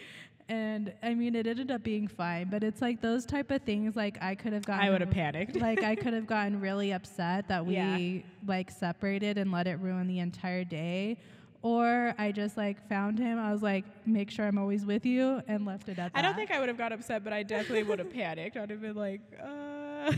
[0.49, 3.97] And I mean, it ended up being fine, but it's like those type of things.
[3.97, 5.57] Like I could have gotten, I would have panicked.
[5.57, 8.19] like I could have gotten really upset that we Yeah.
[8.47, 11.17] like separated and let it ruin the entire day.
[11.65, 13.39] Or I just like found him.
[13.39, 16.19] I was like, make sure I'm always with you, and left it at that.
[16.19, 18.59] I don't think I would have got upset, but I definitely would have panicked.
[18.59, 20.13] I'd have been like, uh.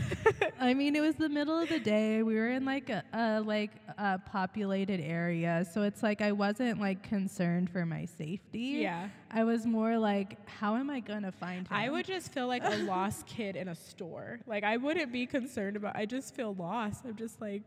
[0.59, 2.21] I mean, it was the middle of the day.
[2.21, 6.81] We were in like a, a like a populated area, so it's like I wasn't
[6.81, 8.79] like concerned for my safety.
[8.81, 9.07] yeah.
[9.31, 11.67] I was more like, how am I gonna find him?
[11.71, 14.39] I would just feel like a lost kid in a store.
[14.45, 15.95] Like I wouldn't be concerned about.
[15.95, 17.05] I just feel lost.
[17.05, 17.63] I'm just like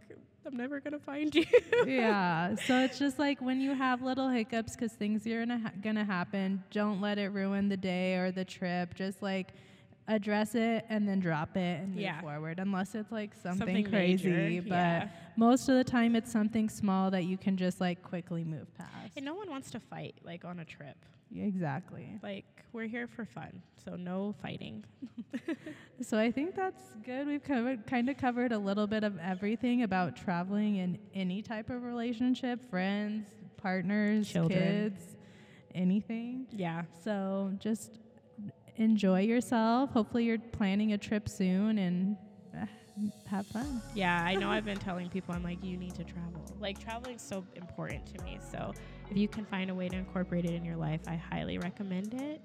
[0.47, 1.45] I'm never gonna find you.
[1.86, 2.55] yeah.
[2.66, 6.05] So it's just like when you have little hiccups because things are gonna, ha- gonna
[6.05, 8.95] happen, don't let it ruin the day or the trip.
[8.95, 9.53] Just like
[10.11, 12.21] address it and then drop it and move Yeah.
[12.21, 14.29] forward, unless it's like something, Something crazy.
[14.31, 15.09] major, But yeah.
[15.37, 19.13] most of the time, it's something small that you can just like quickly move past.
[19.17, 20.97] and no one wants to fight like on a trip.
[21.31, 22.19] Yeah, exactly.
[22.23, 24.85] Like we're here for fun, so no fighting.
[26.03, 27.27] So I think that's good.
[27.27, 31.69] We've covered kind of covered a little bit of everything about traveling in any type
[31.69, 33.27] of relationship, friends,
[33.59, 34.59] partners, Children.
[34.59, 35.17] kids,
[35.75, 36.47] anything.
[36.53, 36.85] Yeah.
[37.05, 37.99] So just
[38.77, 39.91] enjoy yourself.
[39.91, 42.16] Hopefully you're planning a trip soon and
[42.57, 42.66] uh,
[43.27, 43.81] have fun.
[43.95, 46.45] Yeah, I know I've been telling people I'm like you need to travel.
[46.59, 48.39] Like traveling's so important to me.
[48.51, 48.73] So
[49.11, 52.14] if you can find a way to incorporate it in your life, I highly recommend
[52.14, 52.41] it.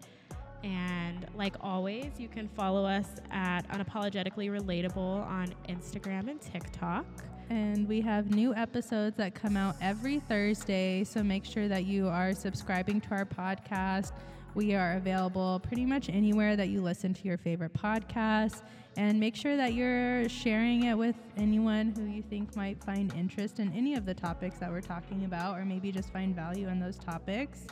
[0.64, 7.06] And like always, you can follow us at unapologetically relatable on Instagram and TikTok.
[7.50, 11.04] And we have new episodes that come out every Thursday.
[11.04, 14.14] So make sure that you are subscribing to our podcast.
[14.56, 18.62] We are available pretty much anywhere that you listen to your favorite podcast.
[18.96, 23.60] And make sure that you're sharing it with anyone who you think might find interest
[23.60, 26.80] in any of the topics that we're talking about, or maybe just find value in
[26.80, 27.68] those topics.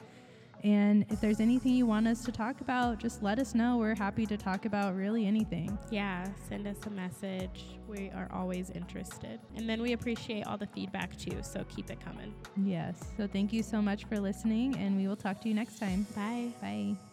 [0.64, 3.78] And if there's anything you want us to talk about, just let us know.
[3.78, 5.78] We're happy to talk about really anything.
[5.92, 7.66] Yeah, send us a message.
[7.88, 9.40] We are always interested.
[9.56, 12.34] And then we appreciate all the feedback too, so keep it coming.
[12.64, 13.04] Yes.
[13.18, 16.08] So thank you so much for listening, and we will talk to you next time.
[16.16, 16.54] Bye.
[16.62, 17.13] Bye.